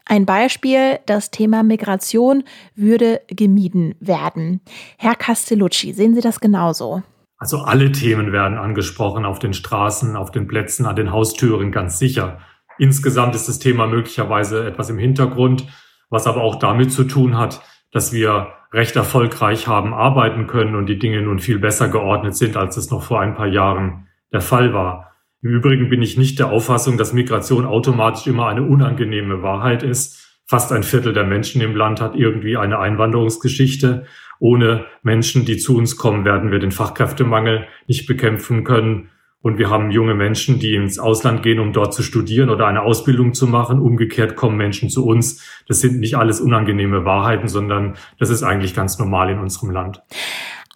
Ein 0.05 0.25
Beispiel, 0.25 0.99
das 1.05 1.31
Thema 1.31 1.63
Migration 1.63 2.43
würde 2.75 3.21
gemieden 3.27 3.95
werden. 3.99 4.61
Herr 4.97 5.15
Castellucci, 5.15 5.93
sehen 5.93 6.13
Sie 6.13 6.21
das 6.21 6.39
genauso? 6.39 7.03
Also 7.37 7.59
alle 7.59 7.91
Themen 7.91 8.31
werden 8.31 8.57
angesprochen 8.57 9.25
auf 9.25 9.39
den 9.39 9.53
Straßen, 9.53 10.15
auf 10.15 10.31
den 10.31 10.47
Plätzen, 10.47 10.85
an 10.85 10.95
den 10.95 11.11
Haustüren, 11.11 11.71
ganz 11.71 11.99
sicher. 11.99 12.39
Insgesamt 12.77 13.35
ist 13.35 13.47
das 13.47 13.59
Thema 13.59 13.87
möglicherweise 13.87 14.65
etwas 14.65 14.89
im 14.89 14.97
Hintergrund, 14.97 15.67
was 16.09 16.27
aber 16.27 16.41
auch 16.41 16.55
damit 16.55 16.91
zu 16.91 17.05
tun 17.05 17.37
hat, 17.37 17.61
dass 17.91 18.11
wir 18.11 18.53
recht 18.73 18.95
erfolgreich 18.95 19.67
haben 19.67 19.93
arbeiten 19.93 20.47
können 20.47 20.75
und 20.75 20.87
die 20.87 20.99
Dinge 20.99 21.21
nun 21.21 21.39
viel 21.39 21.59
besser 21.59 21.89
geordnet 21.89 22.35
sind, 22.35 22.57
als 22.57 22.75
es 22.75 22.89
noch 22.89 23.03
vor 23.03 23.21
ein 23.21 23.35
paar 23.35 23.47
Jahren 23.47 24.07
der 24.33 24.41
Fall 24.41 24.73
war. 24.73 25.11
Im 25.41 25.51
Übrigen 25.51 25.89
bin 25.89 26.01
ich 26.01 26.17
nicht 26.17 26.39
der 26.39 26.49
Auffassung, 26.51 26.97
dass 26.97 27.13
Migration 27.13 27.65
automatisch 27.65 28.27
immer 28.27 28.47
eine 28.47 28.63
unangenehme 28.63 29.43
Wahrheit 29.43 29.83
ist. 29.83 30.41
Fast 30.45 30.71
ein 30.71 30.83
Viertel 30.83 31.13
der 31.13 31.25
Menschen 31.25 31.61
im 31.61 31.75
Land 31.75 32.01
hat 32.01 32.15
irgendwie 32.15 32.57
eine 32.57 32.79
Einwanderungsgeschichte. 32.79 34.05
Ohne 34.39 34.85
Menschen, 35.03 35.45
die 35.45 35.57
zu 35.57 35.77
uns 35.77 35.95
kommen, 35.95 36.25
werden 36.25 36.51
wir 36.51 36.59
den 36.59 36.71
Fachkräftemangel 36.71 37.67
nicht 37.87 38.07
bekämpfen 38.07 38.63
können. 38.63 39.09
Und 39.41 39.57
wir 39.57 39.69
haben 39.69 39.91
junge 39.91 40.15
Menschen, 40.15 40.59
die 40.59 40.73
ins 40.73 40.99
Ausland 40.99 41.43
gehen, 41.43 41.59
um 41.59 41.73
dort 41.73 41.93
zu 41.93 42.01
studieren 42.01 42.49
oder 42.49 42.65
eine 42.65 42.81
Ausbildung 42.81 43.33
zu 43.33 43.45
machen. 43.45 43.79
Umgekehrt 43.79 44.37
kommen 44.37 44.55
Menschen 44.55 44.89
zu 44.89 45.05
uns. 45.05 45.43
Das 45.67 45.81
sind 45.81 45.99
nicht 45.99 46.15
alles 46.15 46.39
unangenehme 46.39 47.03
Wahrheiten, 47.03 47.49
sondern 47.49 47.95
das 48.19 48.29
ist 48.29 48.43
eigentlich 48.43 48.73
ganz 48.73 48.99
normal 48.99 49.29
in 49.29 49.39
unserem 49.39 49.71
Land. 49.71 50.01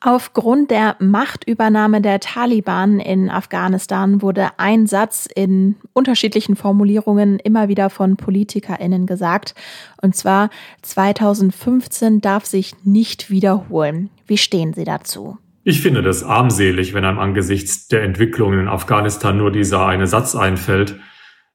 Aufgrund 0.01 0.69
der 0.69 0.95
Machtübernahme 0.99 2.01
der 2.01 2.19
Taliban 2.19 2.99
in 2.99 3.31
Afghanistan 3.31 4.21
wurde 4.21 4.49
ein 4.57 4.85
Satz 4.85 5.27
in 5.33 5.75
unterschiedlichen 5.93 6.55
Formulierungen 6.55 7.39
immer 7.39 7.67
wieder 7.67 7.89
von 7.89 8.15
Politikerinnen 8.15 9.07
gesagt. 9.07 9.55
Und 9.99 10.15
zwar 10.15 10.51
2015 10.83 12.21
darf 12.21 12.45
sich 12.45 12.75
nicht 12.83 13.31
wiederholen. 13.31 14.11
Wie 14.27 14.37
stehen 14.37 14.73
Sie 14.73 14.83
dazu? 14.83 15.39
Ich 15.63 15.81
finde 15.81 16.03
das 16.03 16.23
armselig, 16.23 16.93
wenn 16.93 17.03
einem 17.03 17.19
angesichts 17.19 17.87
der 17.87 18.03
Entwicklungen 18.03 18.59
in 18.59 18.67
Afghanistan 18.67 19.35
nur 19.35 19.51
dieser 19.51 19.85
eine 19.85 20.05
Satz 20.05 20.35
einfällt. 20.35 20.99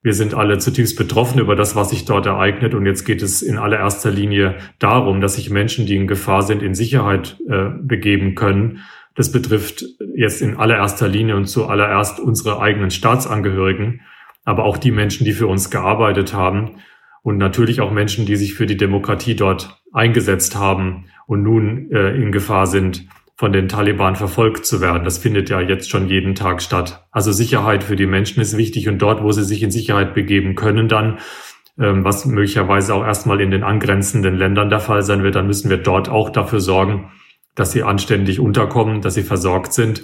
Wir 0.02 0.14
sind 0.14 0.34
alle 0.34 0.58
zutiefst 0.58 0.96
betroffen 0.96 1.38
über 1.38 1.54
das, 1.54 1.76
was 1.76 1.90
sich 1.90 2.04
dort 2.04 2.26
ereignet. 2.26 2.74
Und 2.74 2.86
jetzt 2.86 3.04
geht 3.04 3.22
es 3.22 3.40
in 3.40 3.56
allererster 3.56 4.10
Linie 4.10 4.56
darum, 4.80 5.20
dass 5.20 5.36
sich 5.36 5.48
Menschen, 5.48 5.86
die 5.86 5.94
in 5.94 6.08
Gefahr 6.08 6.42
sind, 6.42 6.60
in 6.60 6.74
Sicherheit 6.74 7.38
äh, 7.48 7.68
begeben 7.80 8.34
können. 8.34 8.80
Das 9.14 9.30
betrifft 9.30 9.84
jetzt 10.16 10.42
in 10.42 10.56
allererster 10.56 11.06
Linie 11.06 11.36
und 11.36 11.46
zuallererst 11.46 12.18
unsere 12.18 12.60
eigenen 12.60 12.90
Staatsangehörigen, 12.90 14.00
aber 14.44 14.64
auch 14.64 14.76
die 14.76 14.90
Menschen, 14.90 15.24
die 15.24 15.32
für 15.32 15.46
uns 15.46 15.70
gearbeitet 15.70 16.34
haben 16.34 16.78
und 17.22 17.36
natürlich 17.36 17.80
auch 17.80 17.92
Menschen, 17.92 18.26
die 18.26 18.36
sich 18.36 18.54
für 18.54 18.66
die 18.66 18.76
Demokratie 18.76 19.36
dort 19.36 19.80
eingesetzt 19.92 20.56
haben 20.56 21.04
und 21.26 21.44
nun 21.44 21.92
äh, 21.92 22.16
in 22.16 22.32
Gefahr 22.32 22.66
sind, 22.66 23.06
von 23.36 23.52
den 23.52 23.68
Taliban 23.68 24.16
verfolgt 24.16 24.66
zu 24.66 24.80
werden. 24.80 25.04
Das 25.04 25.18
findet 25.18 25.50
ja 25.50 25.60
jetzt 25.60 25.90
schon 25.90 26.08
jeden 26.08 26.34
Tag 26.34 26.62
statt. 26.62 27.06
Also 27.10 27.32
Sicherheit 27.32 27.82
für 27.82 27.96
die 27.96 28.06
Menschen 28.06 28.40
ist 28.40 28.56
wichtig 28.56 28.88
und 28.88 28.98
dort, 28.98 29.22
wo 29.22 29.32
sie 29.32 29.44
sich 29.44 29.62
in 29.62 29.70
Sicherheit 29.70 30.14
begeben 30.14 30.54
können, 30.54 30.88
dann, 30.88 31.18
ähm, 31.78 32.04
was 32.04 32.26
möglicherweise 32.26 32.94
auch 32.94 33.04
erstmal 33.04 33.40
in 33.40 33.50
den 33.50 33.64
angrenzenden 33.64 34.36
Ländern 34.36 34.70
der 34.70 34.80
Fall 34.80 35.02
sein 35.02 35.22
wird, 35.22 35.34
dann 35.34 35.46
müssen 35.46 35.70
wir 35.70 35.78
dort 35.78 36.08
auch 36.08 36.30
dafür 36.30 36.60
sorgen, 36.60 37.10
dass 37.54 37.72
sie 37.72 37.82
anständig 37.82 38.38
unterkommen, 38.38 39.00
dass 39.00 39.14
sie 39.14 39.22
versorgt 39.22 39.72
sind. 39.72 40.02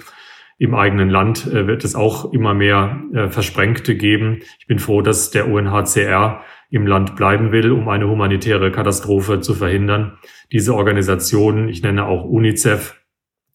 Im 0.57 0.75
eigenen 0.75 1.09
Land 1.09 1.47
äh, 1.47 1.67
wird 1.67 1.85
es 1.85 1.95
auch 1.95 2.33
immer 2.33 2.53
mehr 2.53 3.01
äh, 3.13 3.29
Versprengte 3.29 3.95
geben. 3.95 4.39
Ich 4.59 4.67
bin 4.67 4.79
froh, 4.79 5.01
dass 5.01 5.31
der 5.31 5.47
UNHCR 5.47 6.41
im 6.69 6.85
Land 6.85 7.15
bleiben 7.15 7.51
will, 7.51 7.71
um 7.71 7.87
eine 7.87 8.07
humanitäre 8.07 8.71
Katastrophe 8.71 9.39
zu 9.39 9.53
verhindern. 9.55 10.17
Diese 10.51 10.75
Organisationen, 10.75 11.69
ich 11.69 11.81
nenne 11.81 12.05
auch 12.05 12.25
UNICEF, 12.25 12.98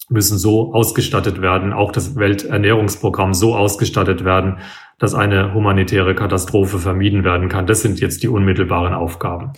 müssen 0.08 0.38
so 0.38 0.74
ausgestattet 0.74 1.40
werden, 1.40 1.72
auch 1.72 1.92
das 1.92 2.16
Welternährungsprogramm 2.16 3.34
so 3.34 3.56
ausgestattet 3.56 4.24
werden, 4.24 4.58
dass 4.98 5.14
eine 5.14 5.54
humanitäre 5.54 6.14
Katastrophe 6.14 6.78
vermieden 6.78 7.24
werden 7.24 7.48
kann. 7.48 7.66
Das 7.66 7.82
sind 7.82 8.00
jetzt 8.00 8.22
die 8.22 8.28
unmittelbaren 8.28 8.94
Aufgaben. 8.94 9.52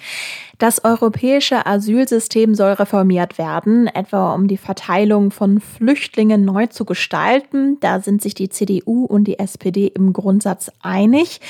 Das 0.58 0.84
europäische 0.84 1.66
Asylsystem 1.66 2.54
soll 2.54 2.72
reformiert 2.72 3.36
werden, 3.36 3.88
etwa 3.88 4.32
um 4.34 4.48
die 4.48 4.56
Verteilung 4.56 5.30
von 5.30 5.60
Flüchtlingen 5.60 6.46
neu 6.46 6.66
zu 6.66 6.86
gestalten. 6.86 7.78
Da 7.80 8.00
sind 8.00 8.22
sich 8.22 8.32
die 8.32 8.48
CDU 8.48 9.04
und 9.04 9.24
die 9.24 9.38
SPD 9.38 9.88
im 9.88 10.14
Grundsatz 10.14 10.72
einig. 10.80 11.42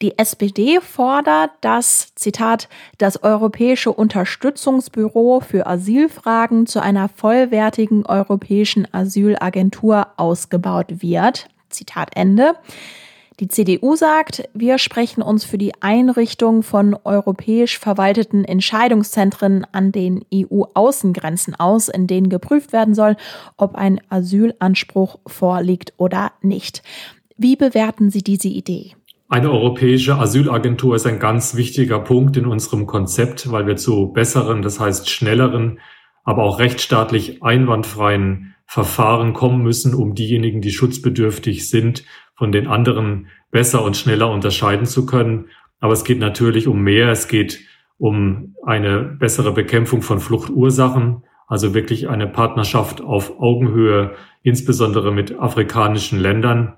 Die 0.00 0.16
SPD 0.16 0.78
fordert, 0.80 1.50
dass, 1.62 2.14
Zitat, 2.14 2.68
das 2.98 3.24
Europäische 3.24 3.90
Unterstützungsbüro 3.90 5.40
für 5.40 5.66
Asylfragen 5.66 6.66
zu 6.66 6.80
einer 6.80 7.08
vollwertigen 7.08 8.06
europäischen 8.06 8.86
Asylagentur 8.92 10.06
ausgebaut 10.16 11.02
wird. 11.02 11.48
Zitat 11.70 12.10
Ende. 12.14 12.54
Die 13.40 13.48
CDU 13.48 13.96
sagt, 13.96 14.48
wir 14.54 14.78
sprechen 14.78 15.20
uns 15.20 15.44
für 15.44 15.58
die 15.58 15.72
Einrichtung 15.80 16.62
von 16.62 16.96
europäisch 17.02 17.80
verwalteten 17.80 18.44
Entscheidungszentren 18.44 19.66
an 19.72 19.90
den 19.90 20.24
EU-Außengrenzen 20.32 21.56
aus, 21.56 21.88
in 21.88 22.06
denen 22.06 22.28
geprüft 22.28 22.72
werden 22.72 22.94
soll, 22.94 23.16
ob 23.56 23.74
ein 23.74 24.00
Asylanspruch 24.08 25.18
vorliegt 25.26 25.94
oder 25.96 26.30
nicht. 26.42 26.84
Wie 27.36 27.56
bewerten 27.56 28.10
Sie 28.10 28.22
diese 28.22 28.48
Idee? 28.48 28.92
Eine 29.28 29.50
europäische 29.50 30.16
Asylagentur 30.16 30.94
ist 30.94 31.06
ein 31.06 31.18
ganz 31.18 31.56
wichtiger 31.56 31.98
Punkt 31.98 32.36
in 32.36 32.46
unserem 32.46 32.86
Konzept, 32.86 33.50
weil 33.50 33.66
wir 33.66 33.74
zu 33.74 34.12
besseren, 34.12 34.62
das 34.62 34.78
heißt 34.78 35.10
schnelleren, 35.10 35.80
aber 36.22 36.44
auch 36.44 36.60
rechtsstaatlich 36.60 37.42
einwandfreien 37.42 38.53
Verfahren 38.66 39.32
kommen 39.32 39.62
müssen, 39.62 39.94
um 39.94 40.14
diejenigen, 40.14 40.60
die 40.60 40.72
schutzbedürftig 40.72 41.68
sind, 41.68 42.04
von 42.36 42.52
den 42.52 42.66
anderen 42.66 43.28
besser 43.50 43.84
und 43.84 43.96
schneller 43.96 44.30
unterscheiden 44.30 44.86
zu 44.86 45.06
können. 45.06 45.46
Aber 45.80 45.92
es 45.92 46.04
geht 46.04 46.18
natürlich 46.18 46.66
um 46.66 46.82
mehr. 46.82 47.10
Es 47.10 47.28
geht 47.28 47.60
um 47.98 48.56
eine 48.64 49.00
bessere 49.00 49.52
Bekämpfung 49.52 50.02
von 50.02 50.18
Fluchtursachen, 50.18 51.22
also 51.46 51.74
wirklich 51.74 52.08
eine 52.08 52.26
Partnerschaft 52.26 53.00
auf 53.00 53.38
Augenhöhe, 53.38 54.14
insbesondere 54.42 55.12
mit 55.12 55.38
afrikanischen 55.38 56.18
Ländern. 56.18 56.76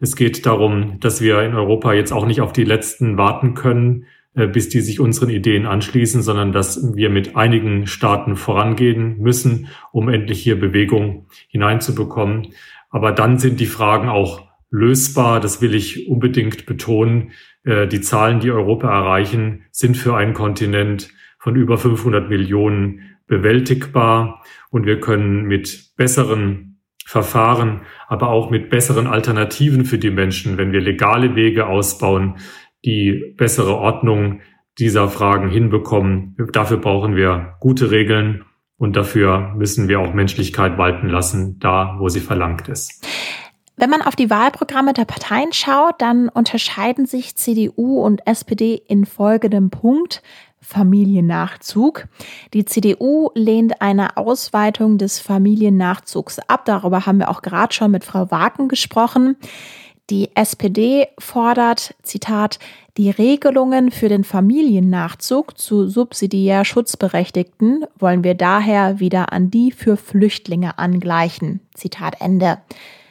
Es 0.00 0.16
geht 0.16 0.44
darum, 0.44 1.00
dass 1.00 1.20
wir 1.20 1.42
in 1.42 1.54
Europa 1.54 1.92
jetzt 1.92 2.12
auch 2.12 2.26
nicht 2.26 2.40
auf 2.40 2.52
die 2.52 2.64
Letzten 2.64 3.16
warten 3.16 3.54
können, 3.54 4.06
bis 4.46 4.68
die 4.68 4.80
sich 4.80 5.00
unseren 5.00 5.30
Ideen 5.30 5.66
anschließen, 5.66 6.22
sondern 6.22 6.52
dass 6.52 6.94
wir 6.94 7.10
mit 7.10 7.36
einigen 7.36 7.86
Staaten 7.86 8.36
vorangehen 8.36 9.18
müssen, 9.18 9.68
um 9.92 10.08
endlich 10.08 10.40
hier 10.40 10.58
Bewegung 10.58 11.26
hineinzubekommen. 11.48 12.48
Aber 12.90 13.12
dann 13.12 13.38
sind 13.38 13.60
die 13.60 13.66
Fragen 13.66 14.08
auch 14.08 14.48
lösbar. 14.70 15.40
Das 15.40 15.60
will 15.60 15.74
ich 15.74 16.08
unbedingt 16.08 16.66
betonen. 16.66 17.32
Äh, 17.64 17.86
die 17.86 18.00
Zahlen, 18.00 18.40
die 18.40 18.50
Europa 18.50 18.88
erreichen, 18.88 19.64
sind 19.70 19.96
für 19.96 20.16
einen 20.16 20.34
Kontinent 20.34 21.10
von 21.38 21.56
über 21.56 21.78
500 21.78 22.28
Millionen 22.28 23.16
bewältigbar 23.26 24.42
und 24.70 24.86
wir 24.86 25.00
können 25.00 25.44
mit 25.44 25.96
besseren 25.96 26.80
Verfahren, 27.04 27.82
aber 28.06 28.28
auch 28.28 28.50
mit 28.50 28.68
besseren 28.68 29.06
Alternativen 29.06 29.84
für 29.84 29.98
die 29.98 30.10
Menschen, 30.10 30.58
wenn 30.58 30.72
wir 30.72 30.80
legale 30.80 31.34
Wege 31.36 31.66
ausbauen, 31.66 32.36
die 32.84 33.34
bessere 33.36 33.76
Ordnung 33.76 34.40
dieser 34.78 35.08
Fragen 35.08 35.50
hinbekommen. 35.50 36.36
Dafür 36.52 36.78
brauchen 36.78 37.16
wir 37.16 37.56
gute 37.60 37.90
Regeln 37.90 38.44
und 38.76 38.96
dafür 38.96 39.54
müssen 39.56 39.88
wir 39.88 40.00
auch 40.00 40.14
Menschlichkeit 40.14 40.78
walten 40.78 41.08
lassen, 41.08 41.58
da 41.58 41.96
wo 41.98 42.08
sie 42.08 42.20
verlangt 42.20 42.68
ist. 42.68 43.04
Wenn 43.76 43.90
man 43.90 44.02
auf 44.02 44.16
die 44.16 44.28
Wahlprogramme 44.28 44.92
der 44.92 45.04
Parteien 45.04 45.52
schaut, 45.52 46.00
dann 46.00 46.28
unterscheiden 46.28 47.06
sich 47.06 47.36
CDU 47.36 48.00
und 48.00 48.26
SPD 48.26 48.74
in 48.74 49.06
folgendem 49.06 49.70
Punkt. 49.70 50.22
Familiennachzug. 50.60 52.08
Die 52.52 52.64
CDU 52.64 53.30
lehnt 53.34 53.80
eine 53.80 54.16
Ausweitung 54.16 54.98
des 54.98 55.20
Familiennachzugs 55.20 56.40
ab. 56.40 56.64
Darüber 56.64 57.06
haben 57.06 57.18
wir 57.18 57.30
auch 57.30 57.42
gerade 57.42 57.72
schon 57.72 57.92
mit 57.92 58.04
Frau 58.04 58.30
Waken 58.32 58.68
gesprochen. 58.68 59.36
Die 60.10 60.30
SPD 60.34 61.06
fordert, 61.18 61.94
Zitat, 62.02 62.58
die 62.96 63.10
Regelungen 63.10 63.90
für 63.90 64.08
den 64.08 64.24
Familiennachzug 64.24 65.58
zu 65.58 65.86
subsidiär 65.86 66.64
Schutzberechtigten 66.64 67.84
wollen 67.98 68.24
wir 68.24 68.34
daher 68.34 69.00
wieder 69.00 69.34
an 69.34 69.50
die 69.50 69.70
für 69.70 69.98
Flüchtlinge 69.98 70.78
angleichen. 70.78 71.60
Zitat 71.74 72.20
Ende. 72.20 72.56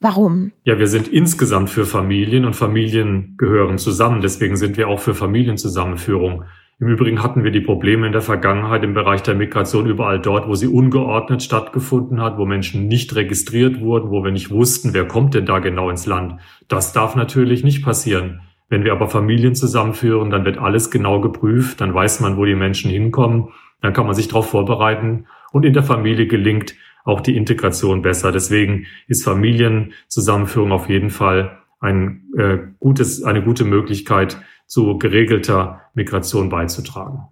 Warum? 0.02 0.54
Ja, 0.64 0.80
wir 0.80 0.88
sind 0.88 1.08
insgesamt 1.08 1.70
für 1.70 1.86
Familien 1.86 2.46
und 2.46 2.56
Familien 2.56 3.36
gehören 3.38 3.78
zusammen. 3.78 4.22
Deswegen 4.22 4.58
sind 4.58 4.76
wir 4.76 4.88
auch 4.88 5.00
für 5.00 5.14
Familienzusammenführung. 5.14 6.46
Im 6.80 6.90
Übrigen 6.90 7.24
hatten 7.24 7.44
wir 7.44 7.50
die 7.50 7.62
Probleme 7.62 8.06
in 8.06 8.12
der 8.12 8.22
Vergangenheit 8.22 8.84
im 8.84 8.94
Bereich 8.94 9.24
der 9.24 9.34
Migration 9.34 9.88
überall 9.88 10.22
dort, 10.22 10.48
wo 10.48 10.54
sie 10.54 10.68
ungeordnet 10.68 11.42
stattgefunden 11.42 12.22
hat, 12.22 12.38
wo 12.38 12.46
Menschen 12.46 12.88
nicht 12.88 13.16
registriert 13.16 13.82
wurden, 13.82 14.12
wo 14.12 14.24
wir 14.24 14.32
nicht 14.32 14.52
wussten, 14.52 14.94
wer 14.94 15.08
kommt 15.08 15.34
denn 15.34 15.48
da 15.48 15.58
genau 15.58 15.90
ins 15.90 16.06
Land. 16.06 16.40
Das 16.68 16.94
darf 16.94 17.16
natürlich 17.16 17.64
nicht 17.64 17.84
passieren. 17.84 18.42
Wenn 18.70 18.84
wir 18.84 18.92
aber 18.92 19.08
Familien 19.08 19.56
zusammenführen, 19.56 20.30
dann 20.30 20.46
wird 20.46 20.60
alles 20.60 20.92
genau 20.92 21.20
geprüft, 21.20 21.82
dann 21.82 21.96
weiß 21.96 22.20
man, 22.20 22.38
wo 22.38 22.46
die 22.46 22.54
Menschen 22.54 22.92
hinkommen, 22.92 23.50
dann 23.82 23.94
kann 23.94 24.06
man 24.06 24.14
sich 24.14 24.28
darauf 24.28 24.48
vorbereiten 24.48 25.26
und 25.52 25.66
in 25.66 25.74
der 25.74 25.84
Familie 25.84 26.28
gelingt 26.28 26.76
auch 27.06 27.22
die 27.22 27.38
Integration 27.38 28.04
besser. 28.04 28.32
Deswegen 28.32 28.86
ist 29.08 29.24
Familienzusammenführung 29.24 30.72
auf 30.72 30.90
jeden 30.90 31.10
Fall 31.10 31.58
ein, 31.80 32.24
äh, 32.38 32.58
gutes, 32.80 33.24
eine 33.24 33.42
gute 33.42 33.64
Möglichkeit, 33.64 34.38
zu 34.68 34.98
geregelter 35.00 35.82
Migration 35.96 36.50
beizutragen. 36.50 37.28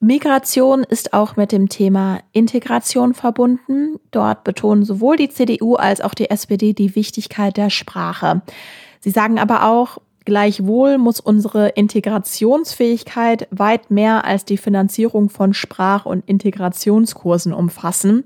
Migration 0.00 0.84
ist 0.84 1.12
auch 1.12 1.34
mit 1.34 1.50
dem 1.50 1.68
Thema 1.68 2.20
Integration 2.32 3.14
verbunden. 3.14 3.98
Dort 4.12 4.44
betonen 4.44 4.84
sowohl 4.84 5.16
die 5.16 5.28
CDU 5.28 5.74
als 5.74 6.00
auch 6.00 6.14
die 6.14 6.30
SPD 6.30 6.72
die 6.72 6.94
Wichtigkeit 6.94 7.56
der 7.56 7.68
Sprache. 7.68 8.42
Sie 9.00 9.10
sagen 9.10 9.40
aber 9.40 9.64
auch, 9.64 9.98
gleichwohl 10.24 10.98
muss 10.98 11.18
unsere 11.18 11.70
Integrationsfähigkeit 11.70 13.48
weit 13.50 13.90
mehr 13.90 14.24
als 14.24 14.44
die 14.44 14.56
Finanzierung 14.56 15.30
von 15.30 15.52
Sprach- 15.52 16.06
und 16.06 16.28
Integrationskursen 16.28 17.52
umfassen. 17.52 18.24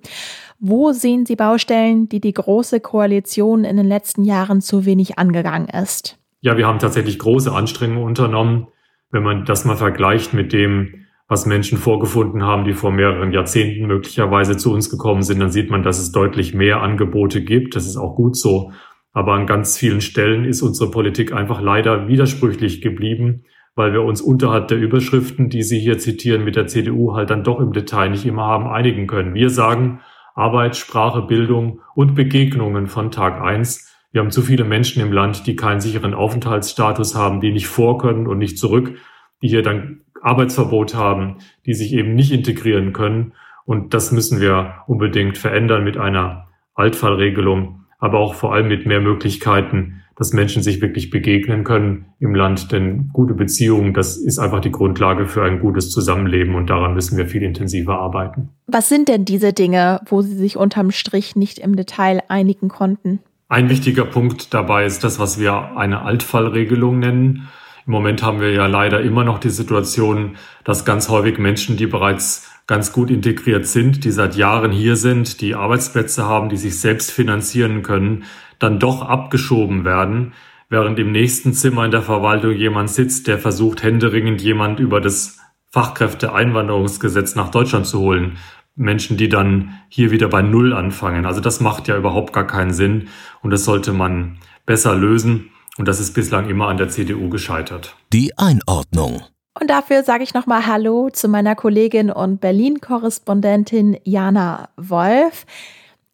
Wo 0.59 0.93
sehen 0.93 1.25
Sie 1.25 1.37
Baustellen, 1.37 2.09
die 2.09 2.21
die 2.21 2.35
Große 2.35 2.81
Koalition 2.81 3.65
in 3.65 3.79
den 3.79 3.89
letzten 3.89 4.25
Jahren 4.25 4.61
zu 4.61 4.85
wenig 4.85 5.19
angegangen 5.19 5.69
ist? 5.69 6.19
Ja, 6.43 6.57
wir 6.57 6.67
haben 6.67 6.81
tatsächlich 6.81 7.21
große 7.21 7.53
Anstrengungen 7.53 8.03
unternommen. 8.03 8.67
Wenn 9.11 9.23
man 9.23 9.45
das 9.45 9.65
mal 9.65 9.77
vergleicht 9.77 10.35
mit 10.35 10.53
dem, 10.53 11.07
was 11.29 11.47
Menschen 11.47 11.79
vorgefunden 11.79 12.43
haben, 12.43 12.65
die 12.65 12.73
vor 12.73 12.91
mehreren 12.91 13.33
Jahrzehnten 13.33 13.87
möglicherweise 13.87 14.57
zu 14.57 14.73
uns 14.73 14.91
gekommen 14.91 15.23
sind, 15.23 15.39
dann 15.39 15.53
sieht 15.53 15.71
man, 15.71 15.85
dass 15.85 16.01
es 16.01 16.11
deutlich 16.11 16.53
mehr 16.53 16.83
Angebote 16.83 17.45
gibt. 17.45 17.77
Das 17.77 17.87
ist 17.87 17.97
auch 17.97 18.17
gut 18.17 18.37
so. 18.37 18.73
Aber 19.13 19.35
an 19.35 19.47
ganz 19.47 19.79
vielen 19.79 20.01
Stellen 20.01 20.45
ist 20.45 20.63
unsere 20.63 20.91
Politik 20.91 21.33
einfach 21.33 21.61
leider 21.61 22.09
widersprüchlich 22.09 22.81
geblieben, 22.81 23.45
weil 23.77 23.93
wir 23.93 24.03
uns 24.03 24.21
unterhalb 24.21 24.67
der 24.67 24.79
Überschriften, 24.79 25.49
die 25.49 25.63
Sie 25.63 25.79
hier 25.79 25.99
zitieren, 25.99 26.43
mit 26.43 26.57
der 26.57 26.67
CDU 26.67 27.15
halt 27.15 27.31
dann 27.31 27.45
doch 27.45 27.61
im 27.61 27.73
Detail 27.73 28.11
nicht 28.11 28.27
immer 28.27 28.43
haben 28.43 28.67
einigen 28.67 29.07
können. 29.07 29.35
Wir 29.35 29.49
sagen 29.49 30.01
Arbeit, 30.35 30.75
Sprache, 30.75 31.23
Bildung 31.23 31.81
und 31.95 32.17
Begegnungen 32.17 32.89
von 32.89 33.13
Tag 33.13 33.41
eins. 33.41 33.92
Wir 34.13 34.21
haben 34.21 34.31
zu 34.31 34.43
viele 34.43 34.65
Menschen 34.65 35.03
im 35.03 35.11
Land, 35.11 35.47
die 35.47 35.57
keinen 35.57 35.81
sicheren 35.81 36.13
Aufenthaltsstatus 36.13 37.15
haben, 37.15 37.41
die 37.41 37.51
nicht 37.51 37.67
vor 37.67 37.97
können 37.99 38.27
und 38.27 38.39
nicht 38.39 38.59
zurück, 38.59 38.95
die 39.41 39.49
hier 39.49 39.63
dann 39.63 40.03
Arbeitsverbot 40.21 40.95
haben, 40.95 41.39
die 41.67 41.75
sich 41.75 41.95
eben 41.95 42.15
nicht 42.15 42.31
integrieren 42.31 42.93
können. 42.93 43.33
Und 43.65 43.95
das 43.95 44.13
müssen 44.13 44.41
wir 44.41 44.75
unbedingt 44.87 45.39
verändern 45.39 45.83
mit 45.83 45.97
einer 45.97 46.49
Altfallregelung, 46.75 47.87
aber 47.99 48.19
auch 48.19 48.35
vor 48.35 48.53
allem 48.53 48.69
mit 48.69 48.87
mehr 48.87 49.01
Möglichkeiten, 49.01 50.03
dass 50.17 50.35
Menschen 50.35 50.63
sich 50.63 50.83
wirklich 50.83 51.11
begegnen 51.11 51.65
können 51.65 52.07
im 52.21 52.35
Land. 52.35 52.71
Denn 52.71 53.09
gute 53.15 53.33
Beziehungen, 53.33 53.95
das 53.95 54.19
ist 54.19 54.39
einfach 54.39 54.61
die 54.61 54.71
Grundlage 54.71 55.27
für 55.27 55.43
ein 55.43 55.59
gutes 55.59 55.91
Zusammenleben 55.91 56.55
und 56.55 56.69
daran 56.69 56.95
müssen 56.95 57.17
wir 57.17 57.27
viel 57.27 57.43
intensiver 57.43 57.99
arbeiten. 57.99 58.51
Was 58.67 58.91
sind 58.91 59.09
denn 59.09 59.25
diese 59.25 59.53
Dinge, 59.53 60.01
wo 60.07 60.21
Sie 60.21 60.37
sich 60.37 60.57
unterm 60.57 60.91
Strich 60.91 61.35
nicht 61.35 61.59
im 61.59 61.77
Detail 61.77 62.21
einigen 62.29 62.69
konnten? 62.69 63.21
Ein 63.53 63.69
wichtiger 63.69 64.07
Punkt 64.07 64.55
dabei 64.55 64.87
ist 64.87 65.05
das, 65.05 65.19
was 65.19 65.39
wir 65.39 65.77
eine 65.77 66.01
Altfallregelung 66.07 66.99
nennen. 66.99 67.51
Im 67.87 67.93
Moment 67.93 68.23
haben 68.23 68.41
wir 68.41 68.51
ja 68.51 68.65
leider 68.65 69.03
immer 69.03 69.25
noch 69.25 69.39
die 69.39 69.51
Situation, 69.51 70.39
dass 70.65 70.87
ganz 70.87 71.11
häufig 71.11 71.37
Menschen, 71.37 71.77
die 71.77 71.87
bereits 71.87 72.51
ganz 72.67 72.95
gut 72.95 73.11
integriert 73.11 73.67
sind, 73.67 74.05
die 74.05 74.11
seit 74.11 74.37
Jahren 74.37 74.73
hier 74.73 74.97
sind, 74.97 75.43
die 75.43 75.55
Arbeitsplätze 75.55 76.25
haben, 76.25 76.49
die 76.49 76.57
sich 76.57 76.81
selbst 76.81 77.11
finanzieren 77.11 77.83
können, 77.83 78.25
dann 78.59 78.79
doch 78.79 79.03
abgeschoben 79.03 79.85
werden, 79.85 80.33
während 80.71 80.99
im 80.99 81.13
nächsten 81.13 81.53
Zimmer 81.53 81.85
in 81.85 81.91
der 81.91 82.01
Verwaltung 82.01 82.53
jemand 82.53 82.89
sitzt, 82.89 83.27
der 83.27 83.39
versucht 83.39 83.83
händeringend 83.83 84.41
jemand 84.41 84.81
über 84.81 84.99
das 84.99 85.41
Fachkräfteeinwanderungsgesetz 85.73 87.35
nach 87.35 87.51
Deutschland 87.51 87.85
zu 87.85 88.01
holen. 88.01 88.39
Menschen, 88.75 89.17
die 89.17 89.29
dann 89.29 89.79
hier 89.89 90.11
wieder 90.11 90.29
bei 90.29 90.43
Null 90.43 90.73
anfangen. 90.73 91.27
Also 91.27 91.41
das 91.41 91.61
macht 91.61 91.89
ja 91.89 91.97
überhaupt 91.97 92.33
gar 92.33 92.47
keinen 92.47 92.73
Sinn 92.73 93.09
und 93.43 93.51
das 93.51 93.65
sollte 93.65 93.93
man 93.93 94.39
besser 94.67 94.95
lösen. 94.95 95.51
Und 95.79 95.89
das 95.89 96.01
ist 96.01 96.13
bislang 96.13 96.51
immer 96.51 96.69
an 96.69 96.77
der 96.77 96.89
CDU 96.89 97.31
gescheitert. 97.31 97.97
Die 98.13 98.37
Einordnung. 98.37 99.23
Und 99.59 99.71
dafür 99.71 100.03
sage 100.03 100.23
ich 100.23 100.35
nochmal 100.35 100.67
Hallo 100.67 101.09
zu 101.11 101.29
meiner 101.29 101.55
Kollegin 101.55 102.11
und 102.11 102.41
Berlin-Korrespondentin 102.41 103.99
Jana 104.05 104.69
Wolf. 104.77 105.47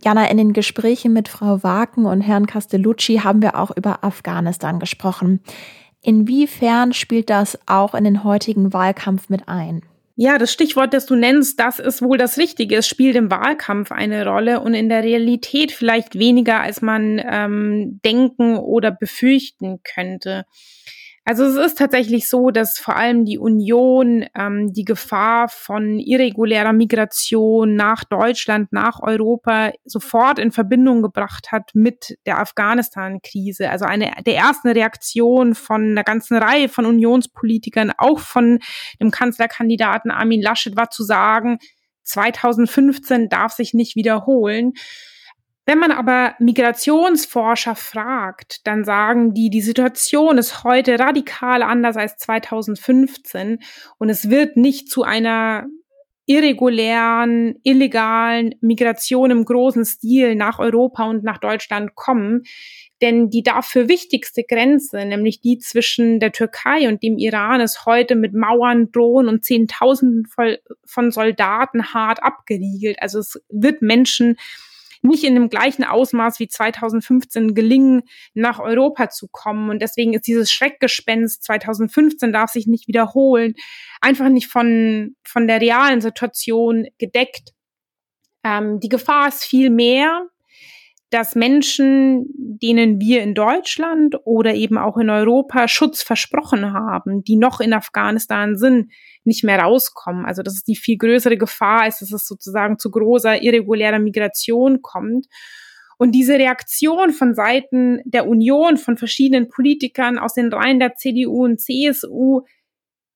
Jana, 0.02 0.30
in 0.30 0.36
den 0.36 0.52
Gesprächen 0.52 1.12
mit 1.12 1.28
Frau 1.28 1.62
Waken 1.62 2.06
und 2.06 2.20
Herrn 2.20 2.46
Castellucci 2.46 3.20
haben 3.24 3.42
wir 3.42 3.58
auch 3.58 3.76
über 3.76 4.04
Afghanistan 4.04 4.78
gesprochen. 4.78 5.40
Inwiefern 6.02 6.92
spielt 6.92 7.30
das 7.30 7.58
auch 7.66 7.94
in 7.94 8.04
den 8.04 8.22
heutigen 8.22 8.72
Wahlkampf 8.72 9.28
mit 9.28 9.48
ein? 9.48 9.82
Ja, 10.20 10.37
das 10.37 10.52
Stichwort, 10.52 10.94
das 10.94 11.07
du 11.07 11.14
nennst, 11.14 11.61
das 11.61 11.78
ist 11.78 12.02
wohl 12.02 12.18
das 12.18 12.38
Richtige. 12.38 12.78
Es 12.78 12.88
spielt 12.88 13.14
im 13.14 13.31
Wahlkampf 13.31 13.92
eine 13.92 14.26
Rolle 14.26 14.59
und 14.59 14.74
in 14.74 14.88
der 14.88 15.04
Realität 15.04 15.70
vielleicht 15.70 16.18
weniger, 16.18 16.61
als 16.61 16.83
man 16.83 17.22
ähm, 17.24 18.00
denken 18.04 18.57
oder 18.57 18.90
befürchten 18.90 19.78
könnte. 19.85 20.44
Also 21.28 21.44
es 21.44 21.56
ist 21.56 21.76
tatsächlich 21.76 22.26
so, 22.26 22.50
dass 22.50 22.78
vor 22.78 22.96
allem 22.96 23.26
die 23.26 23.36
Union 23.36 24.24
ähm, 24.34 24.72
die 24.72 24.86
Gefahr 24.86 25.50
von 25.50 25.98
irregulärer 25.98 26.72
Migration 26.72 27.74
nach 27.74 28.04
Deutschland, 28.04 28.72
nach 28.72 29.02
Europa 29.02 29.72
sofort 29.84 30.38
in 30.38 30.52
Verbindung 30.52 31.02
gebracht 31.02 31.52
hat 31.52 31.72
mit 31.74 32.16
der 32.24 32.38
Afghanistan-Krise. 32.38 33.68
Also 33.68 33.84
eine 33.84 34.10
der 34.24 34.36
ersten 34.36 34.68
Reaktionen 34.68 35.54
von 35.54 35.90
einer 35.90 36.02
ganzen 36.02 36.38
Reihe 36.38 36.70
von 36.70 36.86
Unionspolitikern, 36.86 37.92
auch 37.98 38.20
von 38.20 38.58
dem 38.98 39.10
Kanzlerkandidaten 39.10 40.10
Armin 40.10 40.40
Laschet, 40.40 40.78
war 40.78 40.88
zu 40.88 41.02
sagen, 41.02 41.58
2015 42.04 43.28
darf 43.28 43.52
sich 43.52 43.74
nicht 43.74 43.96
wiederholen. 43.96 44.72
Wenn 45.68 45.81
man 45.81 45.92
aber 45.92 46.35
Migrationsforscher 46.38 47.74
fragt, 47.74 48.66
dann 48.66 48.85
sagen 48.85 49.35
die, 49.35 49.50
die 49.50 49.61
Situation 49.61 50.38
ist 50.38 50.64
heute 50.64 50.98
radikal 50.98 51.62
anders 51.62 51.98
als 51.98 52.16
2015 52.16 53.59
und 53.98 54.09
es 54.09 54.31
wird 54.31 54.57
nicht 54.57 54.88
zu 54.90 55.02
einer 55.02 55.66
irregulären, 56.24 57.57
illegalen 57.64 58.54
Migration 58.62 59.31
im 59.31 59.44
großen 59.44 59.85
Stil 59.85 60.37
nach 60.37 60.59
Europa 60.59 61.04
und 61.04 61.22
nach 61.22 61.37
Deutschland 61.37 61.94
kommen. 61.94 62.44
Denn 63.02 63.28
die 63.28 63.42
dafür 63.42 63.90
wichtigste 63.90 64.44
Grenze, 64.44 65.04
nämlich 65.04 65.42
die 65.42 65.59
zwischen 65.59 66.18
der 66.18 66.33
Türkei 66.33 66.88
und 66.88 67.02
dem 67.02 67.18
Iran, 67.18 67.61
ist 67.61 67.85
heute 67.85 68.14
mit 68.14 68.33
Mauern, 68.33 68.90
Drohnen 68.90 69.28
und 69.28 69.44
Zehntausenden 69.44 70.24
von 70.87 71.11
Soldaten 71.11 71.92
hart 71.92 72.22
abgeriegelt. 72.22 73.02
Also 73.02 73.18
es 73.18 73.38
wird 73.50 73.83
Menschen 73.83 74.38
nicht 75.02 75.24
in 75.24 75.34
dem 75.34 75.48
gleichen 75.48 75.84
Ausmaß 75.84 76.38
wie 76.40 76.48
2015 76.48 77.54
gelingen, 77.54 78.02
nach 78.34 78.58
Europa 78.58 79.11
zu 79.11 79.28
kommen. 79.30 79.70
Und 79.70 79.80
deswegen 79.80 80.14
ist 80.14 80.26
dieses 80.26 80.50
Schreckgespenst 80.50 81.42
2015 81.44 82.32
darf 82.32 82.50
sich 82.50 82.66
nicht 82.66 82.88
wiederholen, 82.88 83.54
einfach 84.00 84.28
nicht 84.28 84.48
von, 84.48 85.16
von 85.24 85.46
der 85.46 85.61
realen 85.61 86.00
Situation 86.00 86.87
gedeckt. 86.98 87.52
Ähm, 88.44 88.80
die 88.80 88.88
Gefahr 88.88 89.28
ist 89.28 89.44
viel 89.44 89.70
mehr, 89.70 90.28
dass 91.10 91.34
Menschen, 91.34 92.26
denen 92.34 93.00
wir 93.00 93.22
in 93.22 93.34
Deutschland 93.34 94.16
oder 94.24 94.54
eben 94.54 94.76
auch 94.76 94.98
in 94.98 95.08
Europa 95.08 95.66
Schutz 95.66 96.02
versprochen 96.02 96.72
haben, 96.72 97.24
die 97.24 97.36
noch 97.36 97.60
in 97.60 97.72
Afghanistan 97.72 98.56
sind, 98.56 98.92
nicht 99.24 99.42
mehr 99.42 99.60
rauskommen. 99.60 100.26
Also 100.26 100.42
das 100.42 100.54
ist 100.54 100.68
die 100.68 100.76
viel 100.76 100.98
größere 100.98 101.38
Gefahr, 101.38 101.82
als 101.82 102.00
dass 102.00 102.12
es 102.12 102.26
sozusagen 102.26 102.78
zu 102.78 102.90
großer 102.90 103.42
irregulärer 103.42 103.98
Migration 103.98 104.82
kommt. 104.82 105.26
Und 105.96 106.12
diese 106.12 106.34
Reaktion 106.34 107.10
von 107.10 107.34
Seiten 107.34 108.00
der 108.04 108.28
Union, 108.28 108.76
von 108.76 108.96
verschiedenen 108.96 109.48
Politikern 109.48 110.18
aus 110.18 110.34
den 110.34 110.52
Reihen 110.52 110.78
der 110.78 110.94
CDU 110.94 111.44
und 111.44 111.60
CSU, 111.60 112.42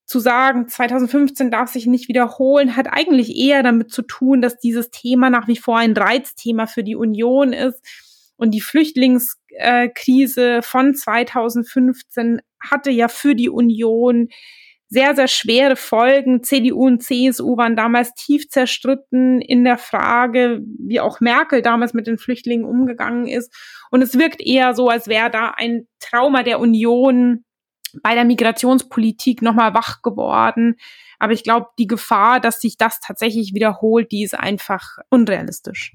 zu 0.05 0.19
sagen, 0.19 0.69
2015 0.69 1.51
darf 1.51 1.71
sich 1.71 1.87
nicht 1.87 2.09
wiederholen, 2.09 2.77
hat 2.77 2.89
eigentlich 2.91 3.37
eher 3.37 3.63
damit 3.63 3.91
zu 3.91 4.03
tun, 4.03 4.43
dass 4.43 4.59
dieses 4.59 4.91
Thema 4.91 5.31
nach 5.31 5.49
wie 5.49 5.57
vor 5.57 5.79
ein 5.79 5.97
Reizthema 5.97 6.67
für 6.67 6.85
die 6.85 6.97
Union 6.97 7.53
ist. 7.53 7.81
Und 8.37 8.53
die 8.53 8.61
Flüchtlingskrise 8.61 10.63
von 10.63 10.95
2015 10.95 12.41
hatte 12.61 12.91
ja 12.91 13.09
für 13.09 13.35
die 13.35 13.49
Union 13.49 14.29
sehr, 14.93 15.17
sehr 15.17 15.29
schwere 15.29 15.77
Folgen. 15.77 16.43
CDU 16.43 16.87
und 16.87 17.03
CSU 17.03 17.57
waren 17.57 17.77
damals 17.77 18.13
tief 18.13 18.51
zerstritten 18.51 19.41
in 19.41 19.65
der 19.65 19.79
Frage, 19.79 20.61
wie 20.79 21.01
auch 21.01 21.21
Merkel 21.21 21.63
damals 21.63 21.95
mit 21.95 22.07
den 22.07 22.19
Flüchtlingen 22.19 22.67
umgegangen 22.67 23.27
ist. 23.27 23.51
Und 23.91 24.03
es 24.03 24.19
wirkt 24.19 24.43
eher 24.43 24.75
so, 24.75 24.89
als 24.89 25.09
wäre 25.09 25.31
da 25.31 25.55
ein 25.57 25.89
Trauma 25.99 26.43
der 26.43 26.61
Union 26.61 27.43
bei 28.03 28.15
der 28.15 28.25
Migrationspolitik 28.25 29.43
nochmal 29.43 29.75
wach 29.75 30.03
geworden. 30.03 30.77
Aber 31.19 31.33
ich 31.33 31.45
glaube, 31.45 31.69
die 31.79 31.87
Gefahr, 31.87 32.41
dass 32.41 32.61
sich 32.61 32.77
das 32.77 33.01
tatsächlich 33.01 33.55
wiederholt, 33.55 34.11
die 34.11 34.25
ist 34.25 34.35
einfach 34.35 34.99
unrealistisch. 35.09 35.95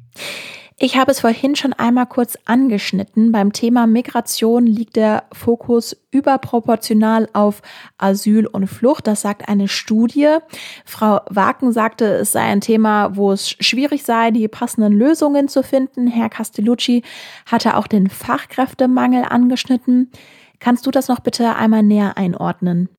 Ich 0.79 0.95
habe 0.95 1.09
es 1.09 1.21
vorhin 1.21 1.55
schon 1.55 1.73
einmal 1.73 2.05
kurz 2.05 2.37
angeschnitten. 2.45 3.31
Beim 3.31 3.51
Thema 3.51 3.87
Migration 3.87 4.67
liegt 4.67 4.95
der 4.95 5.23
Fokus 5.33 5.97
überproportional 6.11 7.27
auf 7.33 7.63
Asyl 7.97 8.45
und 8.45 8.67
Flucht. 8.67 9.07
Das 9.07 9.21
sagt 9.21 9.49
eine 9.49 9.69
Studie. 9.69 10.37
Frau 10.85 11.21
Waken 11.31 11.71
sagte, 11.71 12.05
es 12.05 12.31
sei 12.31 12.41
ein 12.41 12.61
Thema, 12.61 13.15
wo 13.15 13.31
es 13.31 13.49
schwierig 13.49 14.03
sei, 14.03 14.29
die 14.29 14.47
passenden 14.47 14.93
Lösungen 14.93 15.47
zu 15.47 15.63
finden. 15.63 16.05
Herr 16.05 16.29
Castellucci 16.29 17.01
hatte 17.47 17.75
auch 17.75 17.87
den 17.87 18.07
Fachkräftemangel 18.07 19.23
angeschnitten. 19.23 20.11
Kannst 20.59 20.85
du 20.85 20.91
das 20.91 21.07
noch 21.07 21.19
bitte 21.19 21.55
einmal 21.55 21.83
näher 21.83 22.17
einordnen? 22.17 22.89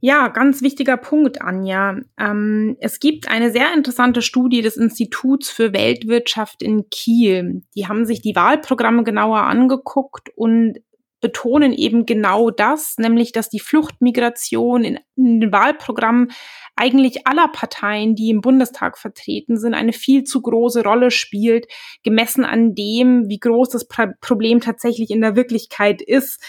Ja, 0.00 0.28
ganz 0.28 0.62
wichtiger 0.62 0.96
Punkt, 0.96 1.42
Anja. 1.42 1.96
Ähm, 2.18 2.76
es 2.78 3.00
gibt 3.00 3.28
eine 3.28 3.50
sehr 3.50 3.74
interessante 3.74 4.22
Studie 4.22 4.62
des 4.62 4.76
Instituts 4.76 5.50
für 5.50 5.72
Weltwirtschaft 5.72 6.62
in 6.62 6.88
Kiel. 6.88 7.62
Die 7.74 7.88
haben 7.88 8.06
sich 8.06 8.22
die 8.22 8.36
Wahlprogramme 8.36 9.02
genauer 9.02 9.40
angeguckt 9.40 10.28
und 10.36 10.78
betonen 11.20 11.72
eben 11.72 12.06
genau 12.06 12.50
das, 12.50 12.94
nämlich 12.98 13.32
dass 13.32 13.48
die 13.48 13.58
Fluchtmigration 13.58 14.84
in, 14.84 14.98
in 15.16 15.40
den 15.40 15.52
Wahlprogrammen 15.52 16.30
eigentlich 16.76 17.26
aller 17.26 17.48
Parteien, 17.48 18.14
die 18.14 18.30
im 18.30 18.40
Bundestag 18.40 18.98
vertreten 18.98 19.58
sind, 19.58 19.74
eine 19.74 19.92
viel 19.92 20.22
zu 20.22 20.40
große 20.40 20.84
Rolle 20.84 21.10
spielt, 21.10 21.66
gemessen 22.04 22.44
an 22.44 22.76
dem, 22.76 23.28
wie 23.28 23.40
groß 23.40 23.70
das 23.70 23.88
Problem 24.20 24.60
tatsächlich 24.60 25.10
in 25.10 25.20
der 25.20 25.34
Wirklichkeit 25.34 26.00
ist. 26.00 26.40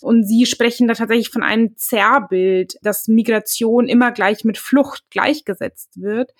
Und 0.00 0.24
sie 0.24 0.46
sprechen 0.46 0.88
da 0.88 0.94
tatsächlich 0.94 1.30
von 1.30 1.42
einem 1.42 1.76
Zerrbild, 1.76 2.74
dass 2.82 3.08
Migration 3.08 3.88
immer 3.88 4.12
gleich 4.12 4.44
mit 4.44 4.58
Flucht 4.58 5.04
gleichgesetzt 5.10 6.00
wird. 6.00 6.32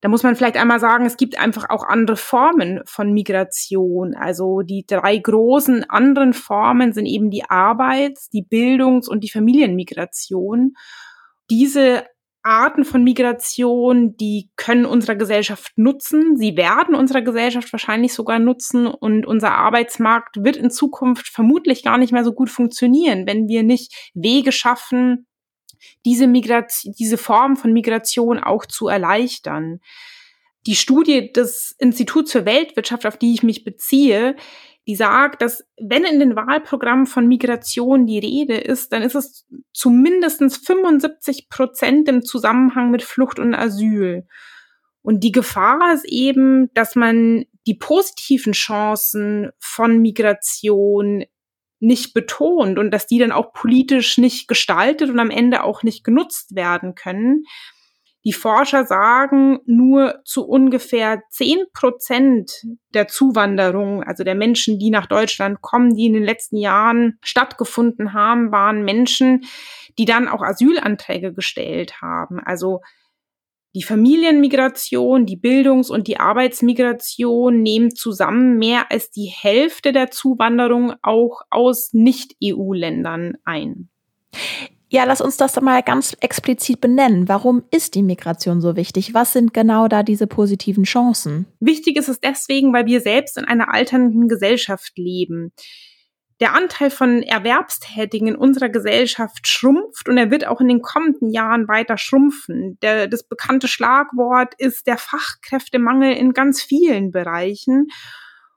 Da 0.00 0.08
muss 0.08 0.24
man 0.24 0.34
vielleicht 0.34 0.56
einmal 0.56 0.80
sagen, 0.80 1.06
es 1.06 1.16
gibt 1.16 1.38
einfach 1.38 1.70
auch 1.70 1.84
andere 1.84 2.16
Formen 2.16 2.80
von 2.86 3.12
Migration. 3.12 4.14
Also 4.14 4.62
die 4.62 4.84
drei 4.84 5.16
großen 5.16 5.88
anderen 5.88 6.32
Formen 6.32 6.92
sind 6.92 7.06
eben 7.06 7.30
die 7.30 7.44
Arbeits-, 7.48 8.28
die 8.28 8.42
Bildungs- 8.42 9.08
und 9.08 9.20
die 9.22 9.30
Familienmigration. 9.30 10.74
Diese 11.50 12.04
Arten 12.42 12.84
von 12.84 13.04
Migration, 13.04 14.16
die 14.16 14.50
können 14.56 14.84
unserer 14.84 15.14
Gesellschaft 15.14 15.72
nutzen. 15.76 16.36
Sie 16.36 16.56
werden 16.56 16.94
unserer 16.94 17.22
Gesellschaft 17.22 17.72
wahrscheinlich 17.72 18.14
sogar 18.14 18.38
nutzen 18.38 18.86
und 18.86 19.26
unser 19.26 19.52
Arbeitsmarkt 19.52 20.42
wird 20.42 20.56
in 20.56 20.70
Zukunft 20.70 21.28
vermutlich 21.28 21.84
gar 21.84 21.98
nicht 21.98 22.12
mehr 22.12 22.24
so 22.24 22.32
gut 22.32 22.50
funktionieren, 22.50 23.26
wenn 23.26 23.48
wir 23.48 23.62
nicht 23.62 24.10
Wege 24.14 24.50
schaffen, 24.50 25.26
diese 26.04 26.26
Migration, 26.26 26.94
diese 26.98 27.18
Form 27.18 27.56
von 27.56 27.72
Migration 27.72 28.38
auch 28.38 28.66
zu 28.66 28.88
erleichtern. 28.88 29.80
Die 30.66 30.76
Studie 30.76 31.32
des 31.32 31.74
Instituts 31.78 32.32
für 32.32 32.44
Weltwirtschaft, 32.44 33.04
auf 33.06 33.16
die 33.16 33.34
ich 33.34 33.42
mich 33.42 33.64
beziehe, 33.64 34.36
die 34.86 34.96
sagt, 34.96 35.42
dass 35.42 35.64
wenn 35.80 36.04
in 36.04 36.18
den 36.18 36.34
Wahlprogrammen 36.34 37.06
von 37.06 37.28
Migration 37.28 38.06
die 38.06 38.18
Rede 38.18 38.56
ist, 38.56 38.92
dann 38.92 39.02
ist 39.02 39.14
es 39.14 39.46
zumindest 39.72 40.40
75 40.66 41.48
Prozent 41.48 42.08
im 42.08 42.24
Zusammenhang 42.24 42.90
mit 42.90 43.02
Flucht 43.02 43.38
und 43.38 43.54
Asyl. 43.54 44.26
Und 45.02 45.22
die 45.22 45.32
Gefahr 45.32 45.94
ist 45.94 46.04
eben, 46.06 46.72
dass 46.74 46.96
man 46.96 47.44
die 47.66 47.74
positiven 47.74 48.52
Chancen 48.52 49.50
von 49.58 49.98
Migration 49.98 51.24
nicht 51.78 52.14
betont 52.14 52.78
und 52.78 52.92
dass 52.92 53.06
die 53.06 53.18
dann 53.18 53.32
auch 53.32 53.52
politisch 53.52 54.18
nicht 54.18 54.46
gestaltet 54.46 55.10
und 55.10 55.18
am 55.18 55.30
Ende 55.30 55.64
auch 55.64 55.82
nicht 55.82 56.04
genutzt 56.04 56.54
werden 56.54 56.94
können. 56.94 57.44
Die 58.24 58.32
Forscher 58.32 58.84
sagen, 58.84 59.58
nur 59.66 60.20
zu 60.24 60.46
ungefähr 60.46 61.22
zehn 61.30 61.64
Prozent 61.72 62.52
der 62.94 63.08
Zuwanderung, 63.08 64.04
also 64.04 64.22
der 64.22 64.36
Menschen, 64.36 64.78
die 64.78 64.90
nach 64.90 65.06
Deutschland 65.06 65.60
kommen, 65.60 65.94
die 65.96 66.06
in 66.06 66.12
den 66.12 66.22
letzten 66.22 66.56
Jahren 66.56 67.18
stattgefunden 67.22 68.12
haben, 68.12 68.52
waren 68.52 68.84
Menschen, 68.84 69.44
die 69.98 70.04
dann 70.04 70.28
auch 70.28 70.42
Asylanträge 70.42 71.32
gestellt 71.32 72.00
haben. 72.00 72.38
Also 72.38 72.80
die 73.74 73.82
Familienmigration, 73.82 75.24
die 75.24 75.36
Bildungs- 75.36 75.90
und 75.90 76.06
die 76.06 76.20
Arbeitsmigration 76.20 77.62
nehmen 77.62 77.94
zusammen 77.94 78.58
mehr 78.58 78.92
als 78.92 79.10
die 79.10 79.32
Hälfte 79.34 79.92
der 79.92 80.10
Zuwanderung 80.10 80.92
auch 81.02 81.40
aus 81.50 81.90
Nicht-EU-Ländern 81.92 83.38
ein. 83.44 83.88
Ja, 84.92 85.04
lass 85.04 85.22
uns 85.22 85.38
das 85.38 85.58
mal 85.58 85.82
ganz 85.82 86.14
explizit 86.20 86.82
benennen. 86.82 87.26
Warum 87.26 87.64
ist 87.70 87.94
die 87.94 88.02
Migration 88.02 88.60
so 88.60 88.76
wichtig? 88.76 89.14
Was 89.14 89.32
sind 89.32 89.54
genau 89.54 89.88
da 89.88 90.02
diese 90.02 90.26
positiven 90.26 90.84
Chancen? 90.84 91.46
Wichtig 91.60 91.96
ist 91.96 92.10
es 92.10 92.20
deswegen, 92.20 92.74
weil 92.74 92.84
wir 92.84 93.00
selbst 93.00 93.38
in 93.38 93.46
einer 93.46 93.72
alternden 93.72 94.28
Gesellschaft 94.28 94.92
leben. 94.96 95.54
Der 96.40 96.54
Anteil 96.54 96.90
von 96.90 97.22
Erwerbstätigen 97.22 98.28
in 98.28 98.36
unserer 98.36 98.68
Gesellschaft 98.68 99.48
schrumpft 99.48 100.10
und 100.10 100.18
er 100.18 100.30
wird 100.30 100.46
auch 100.46 100.60
in 100.60 100.68
den 100.68 100.82
kommenden 100.82 101.30
Jahren 101.30 101.68
weiter 101.68 101.96
schrumpfen. 101.96 102.76
Der, 102.82 103.08
das 103.08 103.26
bekannte 103.26 103.68
Schlagwort 103.68 104.52
ist 104.58 104.86
der 104.86 104.98
Fachkräftemangel 104.98 106.12
in 106.12 106.34
ganz 106.34 106.60
vielen 106.60 107.12
Bereichen. 107.12 107.86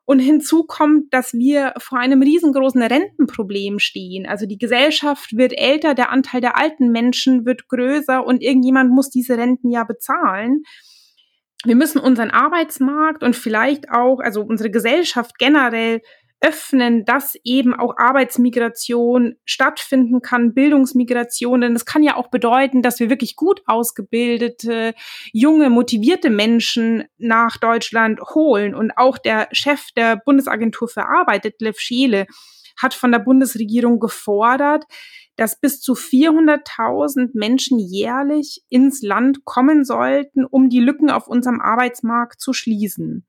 Und 0.05 0.19
hinzu 0.19 0.65
kommt, 0.65 1.11
dass 1.13 1.33
wir 1.33 1.73
vor 1.77 1.97
einem 1.97 2.21
riesengroßen 2.21 2.81
Rentenproblem 2.81 3.79
stehen. 3.79 4.27
Also 4.27 4.45
die 4.45 4.59
Gesellschaft 4.59 5.35
wird 5.35 5.57
älter, 5.57 5.95
der 5.95 6.11
Anteil 6.11 6.41
der 6.41 6.57
alten 6.57 6.91
Menschen 6.91 7.45
wird 7.45 7.67
größer 7.67 8.25
und 8.25 8.43
irgendjemand 8.43 8.91
muss 8.91 9.09
diese 9.09 9.37
Renten 9.37 9.71
ja 9.71 9.83
bezahlen. 9.83 10.61
Wir 11.65 11.75
müssen 11.75 11.99
unseren 11.99 12.29
Arbeitsmarkt 12.29 13.23
und 13.23 13.35
vielleicht 13.35 13.89
auch, 13.89 14.19
also 14.19 14.41
unsere 14.41 14.69
Gesellschaft 14.69 15.39
generell 15.39 16.01
öffnen, 16.45 17.05
dass 17.05 17.35
eben 17.43 17.73
auch 17.73 17.97
Arbeitsmigration 17.97 19.35
stattfinden 19.45 20.21
kann, 20.21 20.53
Bildungsmigration. 20.53 21.61
Denn 21.61 21.73
das 21.73 21.85
kann 21.85 22.03
ja 22.03 22.15
auch 22.17 22.29
bedeuten, 22.29 22.83
dass 22.83 22.99
wir 22.99 23.09
wirklich 23.09 23.35
gut 23.35 23.61
ausgebildete, 23.65 24.93
junge, 25.33 25.71
motivierte 25.71 26.29
Menschen 26.29 27.05
nach 27.17 27.57
Deutschland 27.57 28.19
holen. 28.21 28.75
Und 28.75 28.91
auch 28.95 29.17
der 29.17 29.47
Chef 29.53 29.87
der 29.97 30.17
Bundesagentur 30.17 30.87
für 30.87 31.07
Arbeit, 31.07 31.45
Detlef 31.45 31.79
Scheele, 31.79 32.27
hat 32.77 32.93
von 32.93 33.11
der 33.11 33.19
Bundesregierung 33.19 33.99
gefordert, 33.99 34.83
dass 35.35 35.59
bis 35.59 35.81
zu 35.81 35.93
400.000 35.93 37.31
Menschen 37.33 37.79
jährlich 37.79 38.63
ins 38.69 39.01
Land 39.01 39.45
kommen 39.45 39.83
sollten, 39.83 40.45
um 40.45 40.69
die 40.69 40.79
Lücken 40.79 41.09
auf 41.09 41.27
unserem 41.27 41.61
Arbeitsmarkt 41.61 42.39
zu 42.39 42.53
schließen. 42.53 43.25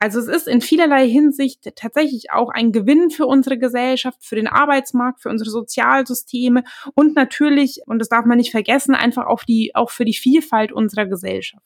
Also 0.00 0.18
es 0.18 0.26
ist 0.26 0.48
in 0.48 0.60
vielerlei 0.60 1.08
Hinsicht 1.08 1.76
tatsächlich 1.76 2.30
auch 2.30 2.50
ein 2.50 2.72
Gewinn 2.72 3.10
für 3.10 3.26
unsere 3.26 3.56
Gesellschaft, 3.56 4.18
für 4.22 4.36
den 4.36 4.48
Arbeitsmarkt, 4.48 5.22
für 5.22 5.30
unsere 5.30 5.50
Sozialsysteme 5.50 6.64
und 6.94 7.16
natürlich, 7.16 7.80
und 7.86 8.00
das 8.00 8.08
darf 8.08 8.26
man 8.26 8.36
nicht 8.36 8.50
vergessen, 8.50 8.94
einfach 8.94 9.26
auch 9.26 9.44
die, 9.44 9.74
auch 9.74 9.90
für 9.90 10.04
die 10.04 10.14
Vielfalt 10.14 10.72
unserer 10.72 11.06
Gesellschaft. 11.06 11.64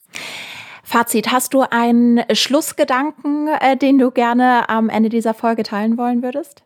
Fazit, 0.84 1.32
hast 1.32 1.52
du 1.52 1.62
einen 1.70 2.22
Schlussgedanken, 2.32 3.48
äh, 3.48 3.76
den 3.76 3.98
du 3.98 4.10
gerne 4.10 4.68
am 4.68 4.88
Ende 4.88 5.08
dieser 5.08 5.34
Folge 5.34 5.62
teilen 5.62 5.98
wollen 5.98 6.22
würdest? 6.22 6.62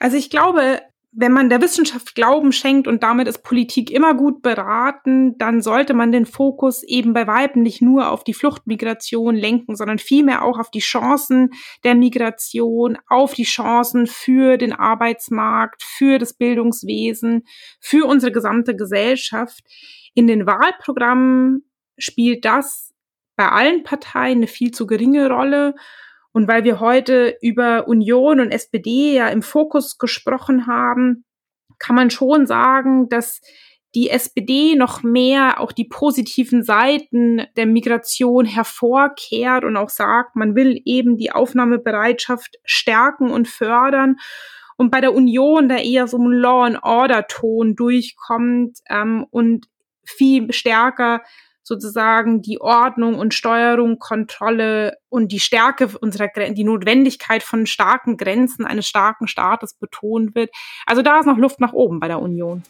Also 0.00 0.16
ich 0.16 0.28
glaube, 0.28 0.82
wenn 1.16 1.32
man 1.32 1.48
der 1.48 1.62
Wissenschaft 1.62 2.14
Glauben 2.14 2.50
schenkt 2.50 2.88
und 2.88 3.02
damit 3.02 3.28
ist 3.28 3.44
Politik 3.44 3.90
immer 3.90 4.14
gut 4.14 4.42
beraten, 4.42 5.38
dann 5.38 5.62
sollte 5.62 5.94
man 5.94 6.10
den 6.10 6.26
Fokus 6.26 6.82
eben 6.82 7.12
bei 7.12 7.26
Weitem 7.26 7.62
nicht 7.62 7.80
nur 7.80 8.10
auf 8.10 8.24
die 8.24 8.34
Fluchtmigration 8.34 9.36
lenken, 9.36 9.76
sondern 9.76 9.98
vielmehr 9.98 10.42
auch 10.42 10.58
auf 10.58 10.70
die 10.70 10.80
Chancen 10.80 11.50
der 11.84 11.94
Migration, 11.94 12.98
auf 13.08 13.34
die 13.34 13.44
Chancen 13.44 14.08
für 14.08 14.56
den 14.58 14.72
Arbeitsmarkt, 14.72 15.84
für 15.84 16.18
das 16.18 16.34
Bildungswesen, 16.34 17.44
für 17.78 18.06
unsere 18.06 18.32
gesamte 18.32 18.74
Gesellschaft. 18.74 19.62
In 20.14 20.26
den 20.26 20.46
Wahlprogrammen 20.46 21.64
spielt 21.96 22.44
das 22.44 22.92
bei 23.36 23.48
allen 23.48 23.84
Parteien 23.84 24.38
eine 24.38 24.46
viel 24.48 24.72
zu 24.72 24.86
geringe 24.86 25.28
Rolle. 25.28 25.74
Und 26.34 26.48
weil 26.48 26.64
wir 26.64 26.80
heute 26.80 27.36
über 27.40 27.86
Union 27.86 28.40
und 28.40 28.50
SPD 28.50 29.14
ja 29.14 29.28
im 29.28 29.40
Fokus 29.40 29.98
gesprochen 29.98 30.66
haben, 30.66 31.24
kann 31.78 31.94
man 31.94 32.10
schon 32.10 32.46
sagen, 32.48 33.08
dass 33.08 33.40
die 33.94 34.10
SPD 34.10 34.74
noch 34.74 35.04
mehr 35.04 35.60
auch 35.60 35.70
die 35.70 35.84
positiven 35.84 36.64
Seiten 36.64 37.46
der 37.56 37.66
Migration 37.66 38.46
hervorkehrt 38.46 39.62
und 39.62 39.76
auch 39.76 39.90
sagt, 39.90 40.34
man 40.34 40.56
will 40.56 40.82
eben 40.84 41.16
die 41.16 41.30
Aufnahmebereitschaft 41.30 42.56
stärken 42.64 43.30
und 43.30 43.46
fördern. 43.46 44.16
Und 44.76 44.90
bei 44.90 45.00
der 45.00 45.14
Union 45.14 45.68
da 45.68 45.76
eher 45.76 46.08
so 46.08 46.18
ein 46.18 46.32
Law-and-Order-Ton 46.32 47.76
durchkommt 47.76 48.78
ähm, 48.90 49.24
und 49.30 49.66
viel 50.04 50.52
stärker 50.52 51.22
sozusagen 51.64 52.42
die 52.42 52.60
Ordnung 52.60 53.16
und 53.16 53.34
Steuerung, 53.34 53.98
Kontrolle 53.98 54.98
und 55.08 55.32
die 55.32 55.40
Stärke 55.40 55.88
unserer 56.00 56.28
die 56.28 56.64
Notwendigkeit 56.64 57.42
von 57.42 57.66
starken 57.66 58.16
Grenzen 58.16 58.64
eines 58.64 58.86
starken 58.86 59.26
Staates 59.26 59.74
betont 59.74 60.34
wird. 60.34 60.50
Also 60.86 61.02
da 61.02 61.18
ist 61.18 61.26
noch 61.26 61.38
Luft 61.38 61.60
nach 61.60 61.72
oben 61.72 61.98
bei 62.00 62.08
der 62.08 62.20
Union. 62.20 62.62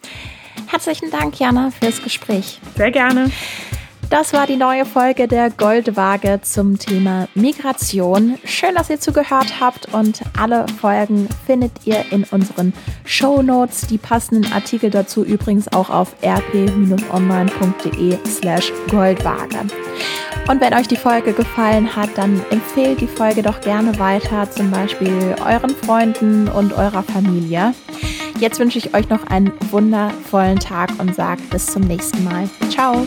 Herzlichen 0.69 1.11
Dank, 1.11 1.39
Jana, 1.39 1.71
fürs 1.71 2.03
Gespräch. 2.03 2.61
Sehr 2.77 2.91
gerne. 2.91 3.31
Das 4.11 4.33
war 4.33 4.47
die 4.47 4.57
neue 4.57 4.85
Folge 4.85 5.27
der 5.27 5.51
Goldwaage 5.51 6.41
zum 6.43 6.79
Thema 6.79 7.27
Migration. 7.35 8.39
Schön, 8.45 8.75
dass 8.75 8.91
ihr 8.91 9.01
zugehört 9.01 9.61
habt 9.61 9.93
und 9.93 10.21
alle 10.39 10.67
Folgen 10.81 11.29
findet 11.47 11.73
ihr 11.85 12.05
in 12.11 12.25
unseren 12.25 12.73
Show 13.05 13.43
Notes. 13.43 13.87
Die 13.89 13.99
passenden 13.99 14.53
Artikel 14.53 14.91
dazu 14.91 15.25
übrigens 15.25 15.73
auch 15.73 15.91
auf 15.91 16.15
rp-online.de 16.23 18.19
slash 18.27 18.73
Goldwaage. 18.91 19.59
Und 20.49 20.61
wenn 20.61 20.75
euch 20.75 20.89
die 20.89 20.97
Folge 20.97 21.33
gefallen 21.33 21.97
hat, 21.97 22.11
dann 22.17 22.41
empfehlt 22.51 23.01
die 23.01 23.07
Folge 23.07 23.43
doch 23.43 23.61
gerne 23.63 23.99
weiter, 23.99 24.51
zum 24.51 24.71
Beispiel 24.71 25.35
euren 25.45 25.71
Freunden 25.71 26.49
und 26.49 26.75
eurer 26.75 27.03
Familie. 27.03 27.75
Jetzt 28.39 28.61
wünsche 28.61 28.79
ich 28.79 28.95
euch 28.95 29.09
noch 29.09 29.27
einen 29.29 29.53
wundervollen 29.71 30.59
Tag 30.59 30.91
und 30.99 31.15
sage 31.15 31.41
bis 31.51 31.67
zum 31.67 31.83
nächsten 31.83 32.23
Mal. 32.25 32.49
Ciao. 32.69 33.07